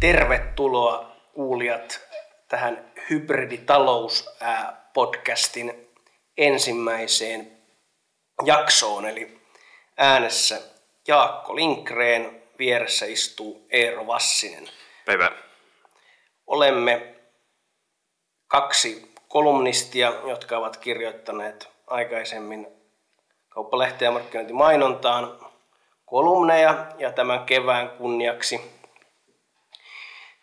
Tervetuloa 0.00 1.16
kuulijat 1.32 2.00
tähän 2.48 2.92
hybriditalous-podcastin 3.10 5.74
ensimmäiseen 6.36 7.58
jaksoon. 8.44 9.06
Eli 9.06 9.40
äänessä 9.96 10.60
Jaakko 11.08 11.56
Linkreen, 11.56 12.42
vieressä 12.58 13.06
istuu 13.06 13.66
Eero 13.70 14.06
Vassinen. 14.06 14.68
Päivä. 15.06 15.30
Olemme 16.46 17.14
kaksi 18.46 19.12
kolumnistia, 19.28 20.12
jotka 20.28 20.58
ovat 20.58 20.76
kirjoittaneet 20.76 21.68
aikaisemmin 21.86 22.66
kauppalehteen 23.48 24.06
ja 24.06 24.12
markkinointimainontaan 24.12 25.38
kolumneja 26.06 26.86
ja 26.98 27.12
tämän 27.12 27.44
kevään 27.44 27.90
kunniaksi 27.90 28.77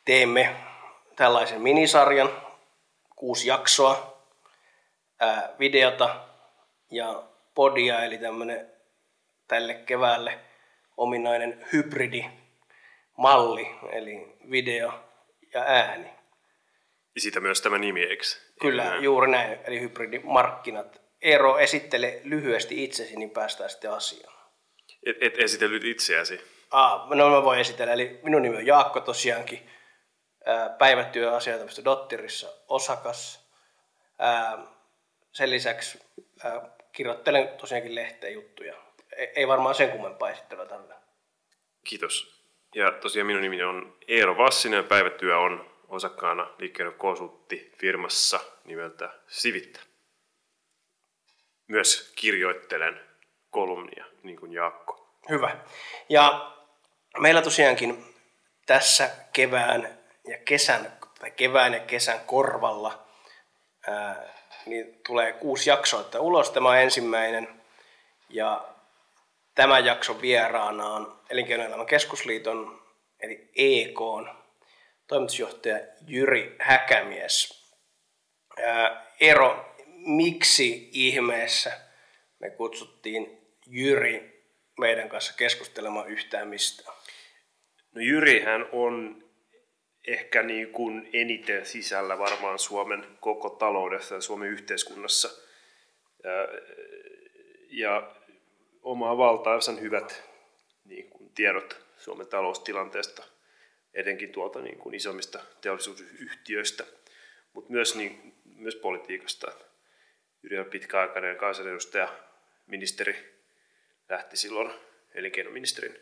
teemme 0.05 0.55
tällaisen 1.15 1.61
minisarjan, 1.61 2.41
kuusi 3.15 3.47
jaksoa, 3.47 4.21
ää, 5.19 5.55
videota 5.59 6.25
ja 6.91 7.23
podia, 7.55 8.03
eli 8.03 8.17
tämmöinen 8.17 8.71
tälle 9.47 9.73
keväälle 9.73 10.39
ominainen 10.97 11.65
hybridimalli, 11.73 13.67
eli 13.91 14.35
video 14.51 14.93
ja 15.53 15.61
ääni. 15.61 16.09
Ja 17.15 17.21
siitä 17.21 17.39
myös 17.39 17.61
tämä 17.61 17.77
nimi, 17.77 18.03
eikö? 18.03 18.23
Kyllä, 18.61 18.83
Näin. 18.83 19.03
juuri 19.03 19.31
näin, 19.31 19.59
eli 19.67 19.79
hybridimarkkinat. 19.79 21.01
Eero, 21.21 21.57
esittele 21.57 22.21
lyhyesti 22.23 22.83
itsesi, 22.83 23.15
niin 23.15 23.29
päästään 23.29 23.69
sitten 23.69 23.91
asiaan. 23.91 24.35
Et, 25.05 25.17
et 25.21 25.37
esitellyt 25.37 25.83
itseäsi. 25.83 26.41
Ah, 26.71 27.09
no 27.09 27.29
mä 27.29 27.43
voin 27.43 27.59
esitellä, 27.59 27.93
eli 27.93 28.19
minun 28.23 28.41
nimi 28.41 28.57
on 28.57 28.65
Jaakko 28.65 28.99
tosiaankin, 28.99 29.69
ää, 30.45 30.69
päivätyöasiatoimisto 30.69 31.83
Dottirissa 31.85 32.47
osakas. 32.67 33.49
Sen 35.31 35.49
lisäksi 35.49 36.01
kirjoittelen 36.91 37.47
tosiaankin 37.47 37.95
lehteen 37.95 38.33
juttuja. 38.33 38.75
Ei, 39.15 39.31
ei 39.35 39.47
varmaan 39.47 39.75
sen 39.75 39.91
kummempaa 39.91 40.29
esittelyä 40.29 40.65
tällä. 40.65 40.95
Kiitos. 41.83 42.41
Ja 42.75 42.91
tosiaan 42.91 43.27
minun 43.27 43.41
nimi 43.41 43.63
on 43.63 43.97
Eero 44.07 44.37
Vassinen 44.37 44.77
ja 44.77 44.83
päivätyö 44.83 45.39
on 45.39 45.71
osakkaana 45.87 46.47
liikkeen 46.59 46.93
konsulttifirmassa 46.93 48.39
nimeltä 48.65 49.09
Sivittä. 49.27 49.79
Myös 51.67 52.13
kirjoittelen 52.15 52.99
kolumnia, 53.49 54.05
niin 54.23 54.39
kuin 54.39 54.53
Jaakko. 54.53 55.19
Hyvä. 55.29 55.57
Ja 56.09 56.51
meillä 57.19 57.41
tosiaankin 57.41 58.15
tässä 58.65 59.09
kevään 59.33 59.94
ja 60.27 60.37
kesän, 60.45 60.99
tai 61.19 61.31
kevään 61.31 61.73
ja 61.73 61.79
kesän 61.79 62.19
korvalla 62.19 63.07
ää, 63.87 64.33
niin 64.65 64.99
tulee 65.07 65.33
kuusi 65.33 65.69
jaksoa, 65.69 66.01
että 66.01 66.19
ulos 66.19 66.51
tämä 66.51 66.79
ensimmäinen. 66.79 67.61
Ja 68.29 68.67
tämän 69.55 69.85
jakson 69.85 70.21
vieraana 70.21 70.85
on 70.85 71.21
Elinkeinoelämän 71.29 71.85
keskusliiton, 71.85 72.81
eli 73.19 73.49
EK, 73.55 73.99
toimitusjohtaja 75.07 75.79
Jyri 76.07 76.55
Häkämies. 76.59 77.65
Ää, 78.63 79.05
Ero, 79.19 79.75
miksi 79.95 80.89
ihmeessä 80.91 81.79
me 82.39 82.49
kutsuttiin 82.49 83.41
Jyri 83.67 84.43
meidän 84.79 85.09
kanssa 85.09 85.33
keskustelemaan 85.37 86.07
yhtään 86.07 86.47
mistään? 86.47 86.97
No 87.95 88.01
Jyrihän 88.01 88.69
on 88.71 89.24
ehkä 90.07 90.43
niin 90.43 90.71
kuin 90.71 91.09
eniten 91.13 91.65
sisällä 91.65 92.17
varmaan 92.17 92.59
Suomen 92.59 93.07
koko 93.19 93.49
taloudessa 93.49 94.15
ja 94.15 94.21
Suomen 94.21 94.49
yhteiskunnassa. 94.49 95.29
Ja, 97.69 98.15
omaa 98.83 99.17
valtaansa 99.17 99.71
hyvät 99.71 100.23
niin 100.85 101.09
kuin 101.09 101.29
tiedot 101.29 101.85
Suomen 101.97 102.27
taloustilanteesta, 102.27 103.23
etenkin 103.93 104.31
tuolta 104.31 104.61
niin 104.61 104.77
kuin 104.77 104.95
isommista 104.95 105.39
teollisuusyhtiöistä, 105.61 106.83
mutta 107.53 107.71
myös, 107.71 107.95
niin, 107.95 108.35
myös 108.45 108.75
politiikasta. 108.75 109.51
On 110.59 110.65
pitkäaikainen 110.65 111.37
kansanedustaja, 111.37 112.19
ministeri, 112.67 113.43
lähti 114.09 114.37
silloin 114.37 114.71
elinkeinoministerin 115.13 115.99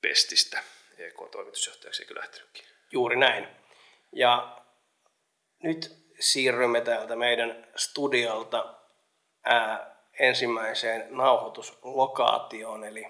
pestistä 0.00 0.62
EK-toimitusjohtajaksi, 0.98 2.02
eikö 2.02 2.14
lähtenytkin? 2.14 2.64
Juuri 2.92 3.16
näin. 3.16 3.48
Ja 4.12 4.58
nyt 5.62 6.04
siirrymme 6.20 6.80
täältä 6.80 7.16
meidän 7.16 7.66
studiolta 7.76 8.74
ää, 9.44 9.96
ensimmäiseen 10.18 11.06
nauhoituslokaatioon, 11.10 12.84
eli 12.84 13.06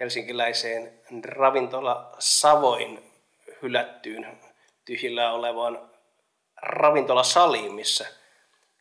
helsinkiläiseen 0.00 1.00
ravintola 1.24 2.16
Savoin 2.18 3.12
hylättyyn 3.62 4.40
tyhjillä 4.84 5.32
olevaan 5.32 5.90
ravintolasaliin, 6.62 7.74
missä 7.74 8.06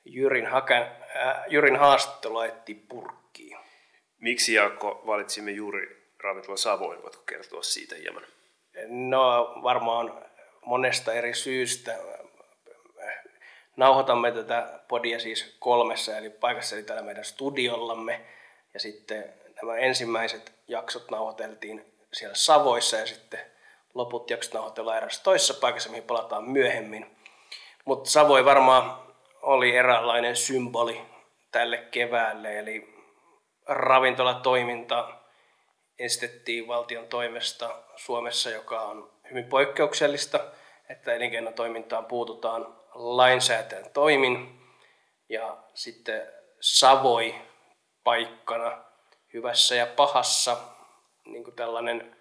Jyrin, 0.05 0.47
Hakan, 0.47 0.81
ää, 1.15 1.45
Jyrin 1.47 1.75
haastattelu 1.75 2.33
laitettiin 2.33 2.87
purkkiin. 2.89 3.57
Miksi 4.17 4.53
Jaakko 4.53 5.03
valitsimme 5.05 5.51
juuri 5.51 5.98
ravintola 6.23 6.57
Savoin? 6.57 7.03
Voitko 7.03 7.23
kertoa 7.25 7.63
siitä 7.63 7.95
hieman? 7.95 8.23
No 8.87 9.53
varmaan 9.63 10.25
monesta 10.65 11.13
eri 11.13 11.33
syystä. 11.33 11.97
Nauhoitamme 13.75 14.31
tätä 14.31 14.79
podia 14.87 15.19
siis 15.19 15.55
kolmessa 15.59 16.17
eli 16.17 16.29
paikassa 16.29 16.75
eli 16.75 16.83
täällä 16.83 17.03
meidän 17.03 17.25
studiollamme. 17.25 18.25
Ja 18.73 18.79
sitten 18.79 19.33
nämä 19.61 19.77
ensimmäiset 19.77 20.51
jaksot 20.67 21.11
nauhoiteltiin 21.11 21.85
siellä 22.13 22.35
Savoissa 22.35 22.97
ja 22.97 23.05
sitten 23.05 23.39
loput 23.93 24.29
jaksot 24.29 24.53
nauhoitellaan 24.53 24.97
erässä 24.97 25.23
toisessa 25.23 25.53
paikassa, 25.53 25.89
mihin 25.89 26.03
palataan 26.03 26.49
myöhemmin. 26.49 27.17
Mutta 27.85 28.09
Savoi 28.09 28.45
varmaan 28.45 28.99
oli 29.41 29.75
eräänlainen 29.75 30.35
symboli 30.35 31.01
tälle 31.51 31.77
keväälle, 31.77 32.59
eli 32.59 32.95
ravintolatoiminta 33.65 35.18
estettiin 35.99 36.67
valtion 36.67 37.07
toimesta 37.07 37.75
Suomessa, 37.95 38.49
joka 38.49 38.81
on 38.81 39.11
hyvin 39.29 39.45
poikkeuksellista, 39.45 40.39
että 40.89 41.13
elinkeinotoimintaan 41.13 42.05
puututaan 42.05 42.75
lainsäätäjän 42.93 43.89
toimin 43.93 44.61
ja 45.29 45.57
sitten 45.73 46.33
Savoi 46.59 47.35
paikkana 48.03 48.83
hyvässä 49.33 49.75
ja 49.75 49.85
pahassa 49.85 50.57
niin 51.25 51.43
kuin 51.43 51.55
tällainen 51.55 52.17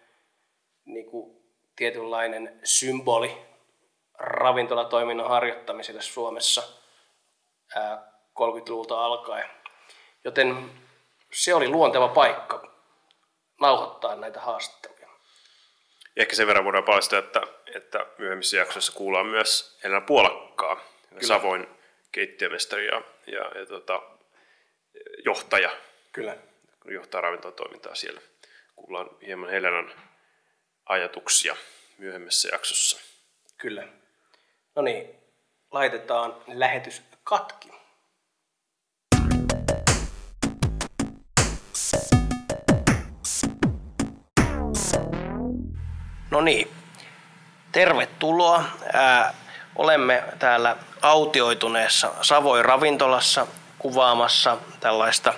niin 0.84 1.10
kuin 1.10 1.42
tietynlainen 1.76 2.60
symboli 2.64 3.38
ravintolatoiminnan 4.18 5.28
harjoittamiselle 5.28 6.02
Suomessa 6.02 6.62
ää, 7.76 8.12
30-luvulta 8.38 9.04
alkaen. 9.04 9.50
Joten 10.24 10.70
se 11.32 11.54
oli 11.54 11.68
luonteva 11.68 12.08
paikka 12.08 12.67
nauhoittaa 13.60 14.16
näitä 14.16 14.40
haastatteluja. 14.40 15.08
Ehkä 16.16 16.36
sen 16.36 16.46
verran 16.46 16.64
voidaan 16.64 16.84
paljastaa, 16.84 17.18
että, 17.18 17.42
että 17.74 18.06
myöhemmissä 18.18 18.56
jaksoissa 18.56 18.92
kuullaan 18.92 19.26
myös 19.26 19.78
Elena 19.84 20.00
Puolakkaa, 20.00 20.74
Kyllä. 21.08 21.22
Savoin 21.22 21.66
keittiömestari 22.12 22.86
ja, 22.86 23.02
ja, 23.26 23.58
ja 23.58 23.66
tota, 23.66 24.02
johtaja, 25.24 25.70
Kyllä. 26.12 26.36
johtaa 26.84 27.20
ravintolatoimintaa 27.20 27.94
siellä. 27.94 28.20
Kuullaan 28.76 29.10
hieman 29.26 29.50
Helenan 29.50 29.92
ajatuksia 30.86 31.56
myöhemmässä 31.98 32.48
jaksossa. 32.52 33.00
Kyllä. 33.58 33.88
No 34.74 34.82
niin, 34.82 35.14
laitetaan 35.70 36.42
lähetys 36.46 37.02
katki. 37.24 37.77
No 46.38 46.42
niin, 46.42 46.70
tervetuloa. 47.72 48.64
Ää, 48.92 49.34
olemme 49.76 50.22
täällä 50.38 50.76
autioituneessa 51.02 52.12
Savoin 52.22 52.64
ravintolassa 52.64 53.46
kuvaamassa 53.78 54.56
tällaista 54.80 55.34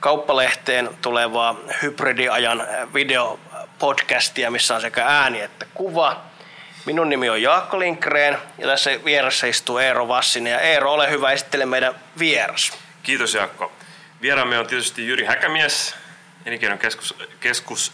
kauppalehteen 0.00 0.90
tulevaa 1.02 1.56
hybridiajan 1.82 2.66
videopodcastia, 2.94 4.50
missä 4.50 4.74
on 4.74 4.80
sekä 4.80 5.06
ääni 5.06 5.40
että 5.40 5.66
kuva. 5.74 6.20
Minun 6.84 7.08
nimi 7.08 7.28
on 7.28 7.42
Jaakko 7.42 7.78
Linkreen 7.78 8.38
ja 8.58 8.66
tässä 8.66 8.90
vieressä 9.04 9.46
istuu 9.46 9.78
Eero 9.78 10.08
Vassinen. 10.08 10.52
Ja 10.52 10.60
Eero, 10.60 10.92
ole 10.92 11.10
hyvä, 11.10 11.32
esittele 11.32 11.66
meidän 11.66 11.94
vieras. 12.18 12.72
Kiitos 13.02 13.34
Jaakko. 13.34 13.72
Vieraamme 14.22 14.58
on 14.58 14.66
tietysti 14.66 15.08
Jyri 15.08 15.24
Häkämies, 15.24 15.94
elinkeinon 16.44 16.78
keskus, 16.78 17.14
keskus 17.40 17.92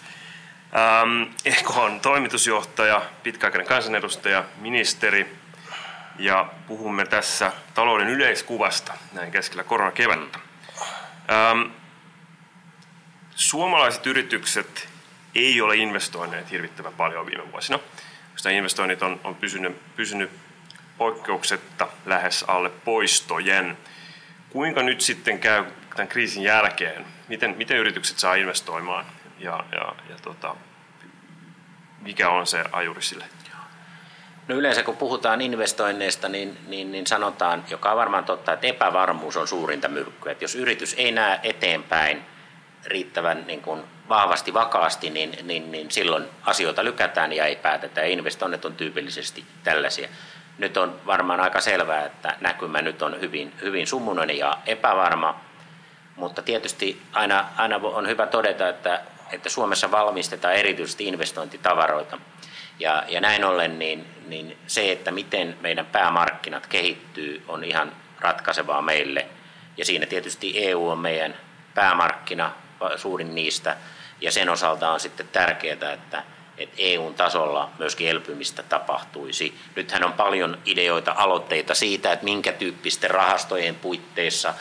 Ähm, 0.77 1.23
Ehko 1.45 1.83
on 1.83 2.01
toimitusjohtaja, 2.01 3.03
pitkäaikainen 3.23 3.67
kansanedustaja, 3.67 4.45
ministeri 4.57 5.37
ja 6.19 6.47
puhumme 6.67 7.07
tässä 7.07 7.53
talouden 7.75 8.09
yleiskuvasta 8.09 8.95
näin 9.13 9.33
keskellä 9.33 9.65
koronakevättä. 9.65 10.39
Ähm, 11.31 11.71
suomalaiset 13.35 14.07
yritykset 14.07 14.89
ei 15.35 15.61
ole 15.61 15.77
investoineet 15.77 16.51
hirvittävän 16.51 16.93
paljon 16.95 17.27
viime 17.27 17.53
vuosina. 17.53 17.79
Koska 18.33 18.51
investoinnit 18.51 19.03
on, 19.03 19.21
on 19.25 19.35
pysynyt, 19.35 19.97
pysynyt 19.97 20.31
poikkeuksetta 20.99 21.89
lähes 22.07 22.45
alle 22.49 22.71
poistojen. 22.71 23.79
Kuinka 24.51 24.83
nyt 24.83 25.01
sitten 25.01 25.39
käy 25.39 25.65
tämän 25.97 26.09
kriisin 26.09 26.43
jälkeen? 26.43 27.05
Miten, 27.29 27.55
miten 27.59 27.77
yritykset 27.77 28.19
saa 28.19 28.35
investoimaan 28.35 29.07
ja, 29.43 29.65
ja, 29.73 29.95
ja 30.09 30.17
tota, 30.23 30.57
mikä 32.01 32.31
on 32.31 32.47
se 32.47 32.65
ajuri 32.73 33.03
sille? 33.03 33.25
No 34.49 34.55
yleensä 34.55 34.83
kun 34.83 34.97
puhutaan 34.97 35.41
investoinneista, 35.41 36.29
niin, 36.29 36.59
niin, 36.67 36.93
niin 36.93 37.07
sanotaan, 37.07 37.65
joka 37.71 37.91
on 37.91 37.97
varmaan 37.97 38.25
totta, 38.25 38.53
että 38.53 38.67
epävarmuus 38.67 39.37
on 39.37 39.49
suurinta 39.49 39.89
myrkkyä. 39.89 40.33
Että 40.33 40.45
jos 40.45 40.55
yritys 40.55 40.95
ei 40.99 41.13
näe 41.13 41.41
eteenpäin 41.43 42.23
riittävän 42.87 43.45
niin 43.47 43.63
kuin 43.63 43.83
vahvasti, 44.09 44.55
vakaasti, 44.55 45.11
niin, 45.11 45.37
niin, 45.43 45.73
niin 45.73 45.91
silloin 45.91 46.25
asioita 46.45 46.85
lykätään 46.85 47.33
ja 47.33 47.47
ei 47.47 47.57
päätetä. 47.57 48.01
Ja 48.01 48.07
investoinnit 48.07 48.65
on 48.65 48.75
tyypillisesti 48.75 49.45
tällaisia. 49.65 50.09
Nyt 50.59 50.77
on 50.77 51.01
varmaan 51.07 51.41
aika 51.41 51.61
selvää, 51.61 52.05
että 52.05 52.37
näkymä 52.41 52.83
nyt 52.83 53.03
on 53.03 53.21
hyvin, 53.21 53.53
hyvin 53.63 53.87
sumunen 53.87 54.39
ja 54.39 54.59
epävarma, 54.67 55.41
mutta 56.17 56.43
tietysti 56.43 57.03
aina, 57.13 57.45
aina 57.57 57.77
on 57.83 58.09
hyvä 58.09 58.27
todeta, 58.27 58.69
että, 58.69 59.03
että 59.33 59.49
Suomessa 59.49 59.91
valmistetaan 59.91 60.55
erityisesti 60.55 61.07
investointitavaroita. 61.07 62.19
Ja, 62.79 63.05
ja 63.09 63.21
näin 63.21 63.45
ollen 63.45 63.79
niin, 63.79 64.07
niin 64.27 64.59
se, 64.67 64.93
että 64.93 65.11
miten 65.11 65.57
meidän 65.61 65.87
päämarkkinat 65.87 66.67
kehittyy, 66.67 67.43
on 67.49 67.65
ihan 67.65 67.93
ratkaisevaa 68.21 68.83
meille. 68.83 69.27
Ja 69.77 69.85
siinä 69.85 70.07
tietysti 70.07 70.53
EU 70.57 70.89
on 70.89 70.99
meidän 70.99 71.35
päämarkkina, 71.75 72.53
suurin 72.97 73.35
niistä. 73.35 73.77
Ja 74.21 74.33
sen 74.33 74.49
osalta 74.49 74.91
on 74.91 75.01
sitten 75.01 75.29
tärkeää, 75.29 75.73
että, 75.73 75.93
että 76.59 76.75
EUn 76.79 77.15
tasolla 77.15 77.71
myöskin 77.79 78.09
elpymistä 78.09 78.63
tapahtuisi. 78.63 79.59
Nythän 79.77 80.05
on 80.05 80.13
paljon 80.13 80.59
ideoita, 80.67 81.15
aloitteita 81.17 81.75
siitä, 81.75 82.13
että 82.13 82.25
minkä 82.25 82.53
tyyppisten 82.53 83.11
rahastojen 83.11 83.75
puitteissa 83.75 84.55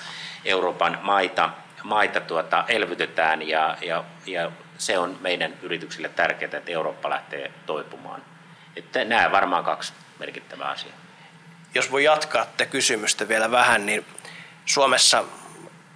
Euroopan 0.45 0.99
maita, 1.01 1.49
maita 1.83 2.19
tuota, 2.19 2.65
elvytetään 2.67 3.47
ja, 3.47 3.77
ja, 3.81 4.03
ja 4.25 4.51
se 4.77 4.97
on 4.97 5.17
meidän 5.21 5.53
yrityksille 5.61 6.09
tärkeää, 6.09 6.57
että 6.57 6.71
Eurooppa 6.71 7.09
lähtee 7.09 7.51
toipumaan. 7.65 8.21
Että 8.75 9.05
nämä 9.05 9.31
varmaan 9.31 9.63
kaksi 9.63 9.93
merkittävää 10.19 10.69
asiaa. 10.69 10.95
Jos 11.75 11.91
voi 11.91 12.03
jatkaa 12.03 12.45
tätä 12.45 12.65
kysymystä 12.65 13.27
vielä 13.27 13.51
vähän, 13.51 13.85
niin 13.85 14.05
Suomessa 14.65 15.23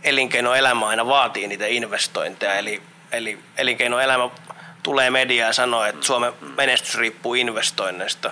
elinkeinoelämä 0.03 0.87
aina 0.87 1.07
vaatii 1.07 1.47
niitä 1.47 1.67
investointeja, 1.67 2.55
eli, 2.55 2.81
eli 3.11 3.39
elinkeinoelämä 3.57 4.29
tulee 4.83 5.09
mediaan 5.09 5.47
ja 5.47 5.53
sanoo, 5.53 5.83
että 5.83 6.05
Suomen 6.05 6.33
menestys 6.57 6.97
riippuu 6.97 7.33
investoinneista. 7.33 8.31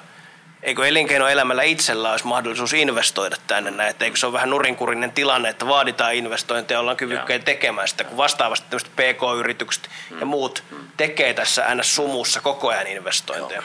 Eikö 0.63 0.87
elinkeinoelämällä 0.87 1.63
itsellä 1.63 2.11
olisi 2.11 2.27
mahdollisuus 2.27 2.73
investoida 2.73 3.35
tänne 3.47 3.71
näin, 3.71 3.89
että 3.89 4.05
eikö 4.05 4.17
se 4.17 4.25
ole 4.25 4.33
vähän 4.33 4.49
nurinkurinen 4.49 5.11
tilanne, 5.11 5.49
että 5.49 5.67
vaaditaan 5.67 6.13
investointeja, 6.13 6.79
ollaan 6.79 6.97
kyvykkäitä 6.97 7.45
tekemään 7.45 7.87
sitä, 7.87 8.03
kun 8.03 8.17
vastaavasti 8.17 8.67
tämmöiset 8.69 8.91
PK-yritykset 8.91 9.89
mm. 10.09 10.19
ja 10.19 10.25
muut 10.25 10.63
tekee 10.97 11.33
tässä 11.33 11.75
ns. 11.75 11.95
sumussa 11.95 12.41
koko 12.41 12.69
ajan 12.69 12.87
investointeja. 12.87 13.63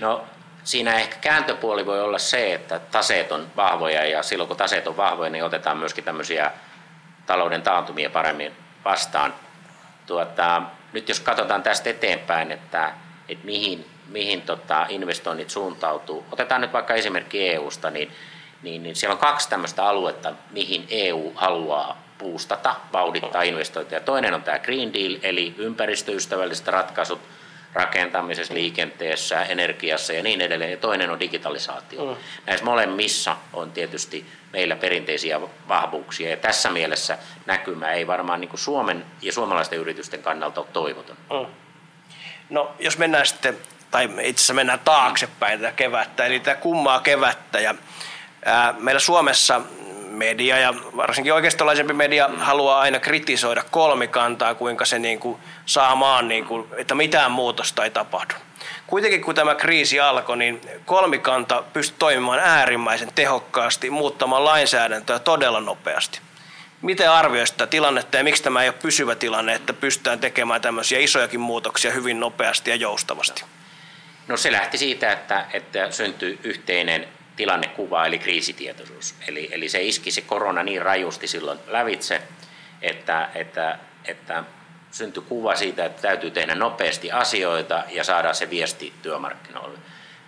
No 0.00 0.24
siinä 0.64 0.94
ehkä 0.94 1.16
kääntöpuoli 1.20 1.86
voi 1.86 2.00
olla 2.02 2.18
se, 2.18 2.54
että 2.54 2.78
taseet 2.78 3.32
on 3.32 3.46
vahvoja 3.56 4.04
ja 4.04 4.22
silloin 4.22 4.48
kun 4.48 4.56
taseet 4.56 4.86
on 4.86 4.96
vahvoja, 4.96 5.30
niin 5.30 5.44
otetaan 5.44 5.76
myöskin 5.78 6.04
tämmöisiä 6.04 6.50
talouden 7.26 7.62
taantumia 7.62 8.10
paremmin 8.10 8.52
vastaan. 8.84 9.34
Tuota, 10.06 10.62
nyt 10.92 11.08
jos 11.08 11.20
katsotaan 11.20 11.62
tästä 11.62 11.90
eteenpäin, 11.90 12.52
että, 12.52 12.92
että 13.28 13.46
mihin, 13.46 13.86
mihin 14.08 14.42
tota 14.42 14.86
investoinnit 14.88 15.50
suuntautuu, 15.50 16.26
otetaan 16.32 16.60
nyt 16.60 16.72
vaikka 16.72 16.94
esimerkki 16.94 17.48
EUsta, 17.48 17.90
niin, 17.90 18.12
niin, 18.62 18.82
niin 18.82 18.96
siellä 18.96 19.12
on 19.12 19.18
kaksi 19.18 19.48
tämmöistä 19.48 19.84
aluetta, 19.84 20.32
mihin 20.50 20.86
EU 20.88 21.32
haluaa 21.34 22.02
puustata, 22.18 22.74
vauhdittaa 22.92 23.42
investointeja. 23.42 24.00
Toinen 24.00 24.34
on 24.34 24.42
tämä 24.42 24.58
Green 24.58 24.92
Deal, 24.92 25.16
eli 25.22 25.54
ympäristöystävälliset 25.58 26.68
ratkaisut– 26.68 27.20
rakentamisessa, 27.76 28.54
liikenteessä, 28.54 29.42
energiassa 29.42 30.12
ja 30.12 30.22
niin 30.22 30.40
edelleen. 30.40 30.70
Ja 30.70 30.76
toinen 30.76 31.10
on 31.10 31.20
digitalisaatio. 31.20 32.04
Mm. 32.04 32.16
Näissä 32.46 32.64
molemmissa 32.64 33.36
on 33.52 33.72
tietysti 33.72 34.26
meillä 34.52 34.76
perinteisiä 34.76 35.40
vahvuuksia 35.68 36.30
ja 36.30 36.36
tässä 36.36 36.70
mielessä 36.70 37.18
näkymä 37.46 37.92
ei 37.92 38.06
varmaan 38.06 38.40
niin 38.40 38.48
kuin 38.48 38.60
Suomen 38.60 39.04
ja 39.22 39.32
suomalaisten 39.32 39.78
yritysten 39.78 40.22
kannalta 40.22 40.60
ole 40.60 40.68
toivoton. 40.72 41.16
Mm. 41.30 41.46
No 42.50 42.74
jos 42.78 42.98
mennään 42.98 43.26
sitten, 43.26 43.56
tai 43.90 44.04
itse 44.04 44.40
asiassa 44.40 44.54
mennään 44.54 44.80
taaksepäin 44.84 45.60
tätä 45.60 45.72
kevättä, 45.72 46.26
eli 46.26 46.40
tätä 46.40 46.60
kummaa 46.60 47.00
kevättä 47.00 47.60
ja 47.60 47.74
ää, 48.44 48.74
meillä 48.78 49.00
Suomessa 49.00 49.60
media 50.16 50.58
ja 50.58 50.74
varsinkin 50.96 51.32
oikeistolaisempi 51.32 51.92
media 51.92 52.30
haluaa 52.38 52.80
aina 52.80 52.98
kritisoida 52.98 53.62
kolmikantaa, 53.70 54.54
kuinka 54.54 54.84
se 54.84 54.98
niin 54.98 55.18
kuin 55.20 55.38
saa 55.66 55.94
maan, 55.94 56.28
niin 56.28 56.44
kuin, 56.44 56.66
että 56.76 56.94
mitään 56.94 57.30
muutosta 57.30 57.84
ei 57.84 57.90
tapahdu. 57.90 58.34
Kuitenkin 58.86 59.22
kun 59.22 59.34
tämä 59.34 59.54
kriisi 59.54 60.00
alkoi, 60.00 60.36
niin 60.36 60.60
kolmikanta 60.84 61.64
pystyi 61.72 61.96
toimimaan 61.98 62.38
äärimmäisen 62.38 63.08
tehokkaasti, 63.14 63.90
muuttamaan 63.90 64.44
lainsäädäntöä 64.44 65.18
todella 65.18 65.60
nopeasti. 65.60 66.20
Miten 66.82 67.10
arvioisi 67.10 67.52
tätä 67.52 67.66
tilannetta 67.70 68.16
ja 68.16 68.24
miksi 68.24 68.42
tämä 68.42 68.62
ei 68.62 68.68
ole 68.68 68.76
pysyvä 68.82 69.14
tilanne, 69.14 69.54
että 69.54 69.72
pystytään 69.72 70.20
tekemään 70.20 70.60
tämmöisiä 70.60 70.98
isojakin 70.98 71.40
muutoksia 71.40 71.90
hyvin 71.90 72.20
nopeasti 72.20 72.70
ja 72.70 72.76
joustavasti? 72.76 73.44
No 74.28 74.36
se 74.36 74.52
lähti 74.52 74.78
siitä, 74.78 75.12
että, 75.12 75.46
että 75.52 75.90
syntyi 75.90 76.38
yhteinen 76.42 77.08
tilannekuva 77.36 78.06
eli 78.06 78.18
kriisitietoisuus. 78.18 79.14
Eli, 79.28 79.48
eli 79.52 79.68
se 79.68 79.82
iski 79.82 80.10
se 80.10 80.20
korona 80.20 80.62
niin 80.62 80.82
rajusti 80.82 81.28
silloin 81.28 81.58
lävitse, 81.66 82.22
että, 82.82 83.28
että, 83.34 83.78
että 84.04 84.44
syntyi 84.90 85.22
kuva 85.28 85.56
siitä, 85.56 85.84
että 85.84 86.02
täytyy 86.02 86.30
tehdä 86.30 86.54
nopeasti 86.54 87.12
asioita 87.12 87.84
ja 87.90 88.04
saada 88.04 88.34
se 88.34 88.50
viesti 88.50 88.92
työmarkkinoille. 89.02 89.78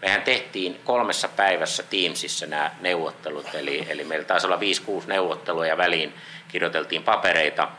Mehän 0.03 0.23
tehtiin 0.23 0.81
kolmessa 0.85 1.29
päivässä 1.29 1.83
Teamsissa 1.83 2.47
nämä 2.47 2.71
neuvottelut, 2.81 3.55
eli, 3.55 3.87
eli 3.89 4.05
meillä 4.05 4.25
taisi 4.25 4.47
olla 4.47 4.59
5-6 5.05 5.07
neuvottelua 5.07 5.67
ja 5.67 5.77
väliin 5.77 6.15
kirjoiteltiin 6.49 7.03
papereita– 7.03 7.69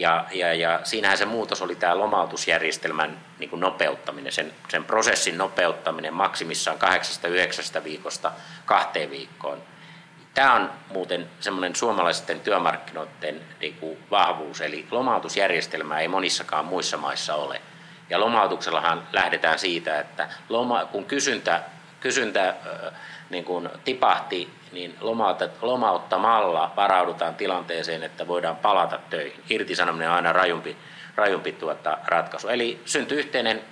ja, 0.00 0.24
ja, 0.32 0.54
ja 0.54 0.80
siinähän 0.84 1.18
se 1.18 1.24
muutos 1.24 1.62
oli 1.62 1.74
tämä 1.74 1.98
lomautusjärjestelmän 1.98 3.18
niin 3.38 3.50
kuin 3.50 3.60
nopeuttaminen, 3.60 4.32
sen, 4.32 4.52
sen 4.68 4.84
prosessin 4.84 5.38
nopeuttaminen 5.38 6.14
maksimissaan 6.14 6.78
kahdeksasta 6.78 7.28
yhdeksästä 7.28 7.84
viikosta 7.84 8.32
kahteen 8.66 9.10
viikkoon. 9.10 9.62
Tämä 10.34 10.54
on 10.54 10.70
muuten 10.92 11.26
semmoinen 11.40 11.76
suomalaisten 11.76 12.40
työmarkkinoiden 12.40 13.40
niin 13.60 13.74
kuin 13.74 13.98
vahvuus, 14.10 14.60
eli 14.60 14.86
lomautusjärjestelmää 14.90 16.00
ei 16.00 16.08
monissakaan 16.08 16.64
muissa 16.64 16.96
maissa 16.96 17.34
ole. 17.34 17.60
Ja 18.10 18.20
lomautuksellahan 18.20 19.08
lähdetään 19.12 19.58
siitä, 19.58 20.00
että 20.00 20.28
loma, 20.48 20.84
kun 20.84 21.04
kysyntä, 21.04 21.62
kysyntä 22.00 22.54
niin 23.30 23.44
kuin 23.44 23.68
tipahti 23.84 24.50
niin 24.72 24.96
lomauttamalla 25.62 26.72
varaudutaan 26.76 27.34
tilanteeseen, 27.34 28.02
että 28.02 28.28
voidaan 28.28 28.56
palata 28.56 28.98
töihin. 29.10 29.44
Irtisanominen 29.50 30.08
on 30.08 30.14
aina 30.14 30.32
rajumpi, 30.32 30.76
rajumpi 31.16 31.52
tuota 31.52 31.98
ratkaisu. 32.06 32.48
Eli 32.48 32.80
syntyy 32.84 33.18
yhteinen 33.18 33.62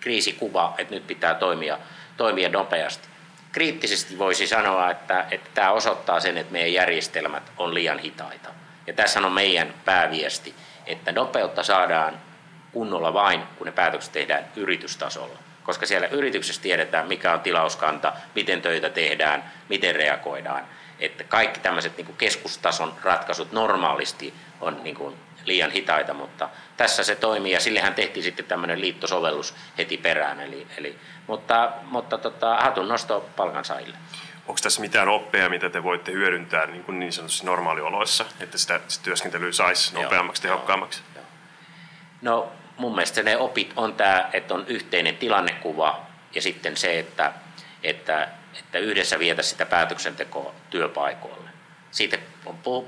kriisikuva, 0.00 0.74
että 0.78 0.94
nyt 0.94 1.06
pitää 1.06 1.34
toimia, 1.34 1.78
toimia 2.16 2.48
nopeasti. 2.48 3.08
Kriittisesti 3.52 4.18
voisi 4.18 4.46
sanoa, 4.46 4.90
että, 4.90 5.26
että 5.30 5.50
tämä 5.54 5.70
osoittaa 5.70 6.20
sen, 6.20 6.38
että 6.38 6.52
meidän 6.52 6.72
järjestelmät 6.72 7.52
on 7.56 7.74
liian 7.74 7.98
hitaita. 7.98 8.48
Ja 8.86 8.92
tässä 8.92 9.20
on 9.20 9.32
meidän 9.32 9.74
pääviesti, 9.84 10.54
että 10.86 11.12
nopeutta 11.12 11.62
saadaan 11.62 12.14
kunnolla 12.72 13.14
vain, 13.14 13.42
kun 13.58 13.66
ne 13.66 13.72
päätökset 13.72 14.12
tehdään 14.12 14.44
yritystasolla 14.56 15.47
koska 15.68 15.86
siellä 15.86 16.06
yrityksessä 16.06 16.62
tiedetään, 16.62 17.08
mikä 17.08 17.32
on 17.32 17.40
tilauskanta, 17.40 18.12
miten 18.34 18.62
töitä 18.62 18.90
tehdään, 18.90 19.52
miten 19.68 19.94
reagoidaan. 19.94 20.64
Että 21.00 21.24
kaikki 21.24 21.60
tämmöiset 21.60 21.96
niin 21.96 22.14
keskustason 22.18 22.94
ratkaisut 23.02 23.52
normaalisti 23.52 24.34
on 24.60 24.84
niin 24.84 24.94
kuin 24.94 25.14
liian 25.44 25.70
hitaita, 25.70 26.14
mutta 26.14 26.48
tässä 26.76 27.04
se 27.04 27.14
toimii 27.14 27.52
ja 27.52 27.60
sillehän 27.60 27.94
tehtiin 27.94 28.24
sitten 28.24 28.44
tämmöinen 28.44 28.80
liittosovellus 28.80 29.54
heti 29.78 29.96
perään. 29.96 30.40
Eli, 30.40 30.66
eli, 30.78 30.98
mutta 31.26 31.72
mutta 31.82 32.18
tota, 32.18 32.56
hatun 32.56 32.88
nosto 32.88 33.28
palkansaajille. 33.36 33.96
Onko 34.46 34.60
tässä 34.62 34.80
mitään 34.80 35.08
oppeja, 35.08 35.50
mitä 35.50 35.70
te 35.70 35.82
voitte 35.82 36.12
hyödyntää 36.12 36.66
niin, 36.66 36.84
kuin 36.84 36.98
niin 36.98 37.12
sanotusti 37.12 37.46
normaalioloissa, 37.46 38.24
että 38.40 38.58
sitä, 38.58 38.80
sitä 38.88 39.04
työskentelyä 39.04 39.52
saisi 39.52 39.94
nopeammaksi, 39.94 40.42
tehokkaammaksi? 40.42 41.02
Joo. 41.14 41.24
No 42.22 42.52
mun 42.78 42.94
mielestä 42.94 43.22
ne 43.22 43.36
opit 43.36 43.72
on 43.76 43.94
tämä, 43.94 44.30
että 44.32 44.54
on 44.54 44.64
yhteinen 44.66 45.16
tilannekuva 45.16 46.06
ja 46.34 46.42
sitten 46.42 46.76
se, 46.76 46.98
että, 46.98 47.32
että, 47.82 48.28
että 48.58 48.78
yhdessä 48.78 49.18
vietä 49.18 49.42
sitä 49.42 49.66
päätöksentekoa 49.66 50.54
työpaikoille. 50.70 51.50
Siitä 51.90 52.18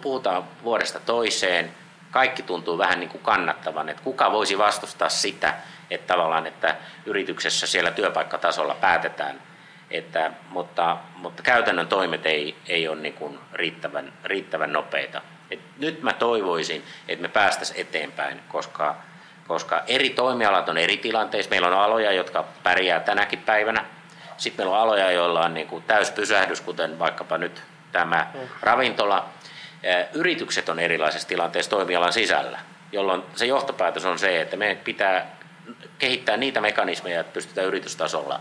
puhutaan 0.03 0.45
vuodesta 0.65 1.01
toiseen, 1.01 1.71
kaikki 2.11 2.43
tuntuu 2.43 2.79
vähän 2.79 3.01
niin 3.01 3.11
kuin 3.11 3.23
kannattavan, 3.23 3.89
että 3.89 4.03
kuka 4.03 4.33
voisi 4.33 4.59
vastustaa 4.59 5.09
sitä, 5.09 5.55
että 5.91 6.15
tavallaan, 6.15 6.47
että 6.47 6.77
yrityksessä 7.07 7.67
siellä 7.67 7.91
työpaikkatasolla 7.91 8.75
päätetään, 8.75 9.43
että, 9.91 10.33
mutta, 10.49 10.97
mutta 11.15 11.43
käytännön 11.43 11.89
toimet 11.89 12.27
ei, 12.27 12.57
ei 12.67 12.89
ole 12.89 13.01
niin 13.01 13.15
kuin 13.15 13.39
riittävän, 13.53 14.13
riittävän 14.25 14.73
nopeita. 14.73 15.23
Et 15.51 15.61
nyt 15.79 16.03
mä 16.03 16.13
toivoisin, 16.13 16.85
että 17.09 17.23
me 17.23 17.29
päästäisiin 17.29 17.81
eteenpäin, 17.81 18.41
koska, 18.49 18.97
koska 19.51 19.83
eri 19.87 20.11
toimialat 20.11 20.69
on 20.69 20.79
eri 20.79 20.97
tilanteissa. 20.97 21.51
Meillä 21.51 21.69
on 21.69 21.75
aloja, 21.75 22.13
jotka 22.13 22.45
pärjää 22.63 23.01
tänäkin 23.01 23.39
päivänä. 23.39 23.85
Sitten 24.37 24.67
meillä 24.67 24.77
on 24.77 24.83
aloja, 24.83 25.11
joilla 25.11 25.45
on 25.45 25.55
niin 25.55 25.67
kuin 25.67 25.85
täyspysähdys, 25.85 26.61
kuten 26.61 26.99
vaikkapa 26.99 27.39
nyt 27.39 27.63
tämä 27.93 28.27
ravintola. 28.63 29.29
Yritykset 30.15 30.69
on 30.69 30.79
erilaisessa 30.79 31.29
tilanteessa 31.29 31.71
toimialan 31.71 32.13
sisällä, 32.13 32.59
jolloin 32.93 33.23
se 33.35 33.47
johtopäätös 33.47 34.05
on 34.05 34.19
se, 34.19 34.41
että 34.41 34.57
meidän 34.57 34.77
pitää 34.77 35.27
kehittää 35.99 36.37
niitä 36.37 36.61
mekanismeja, 36.61 37.21
että 37.21 37.33
pystytään 37.33 37.67
yritystasolla 37.67 38.41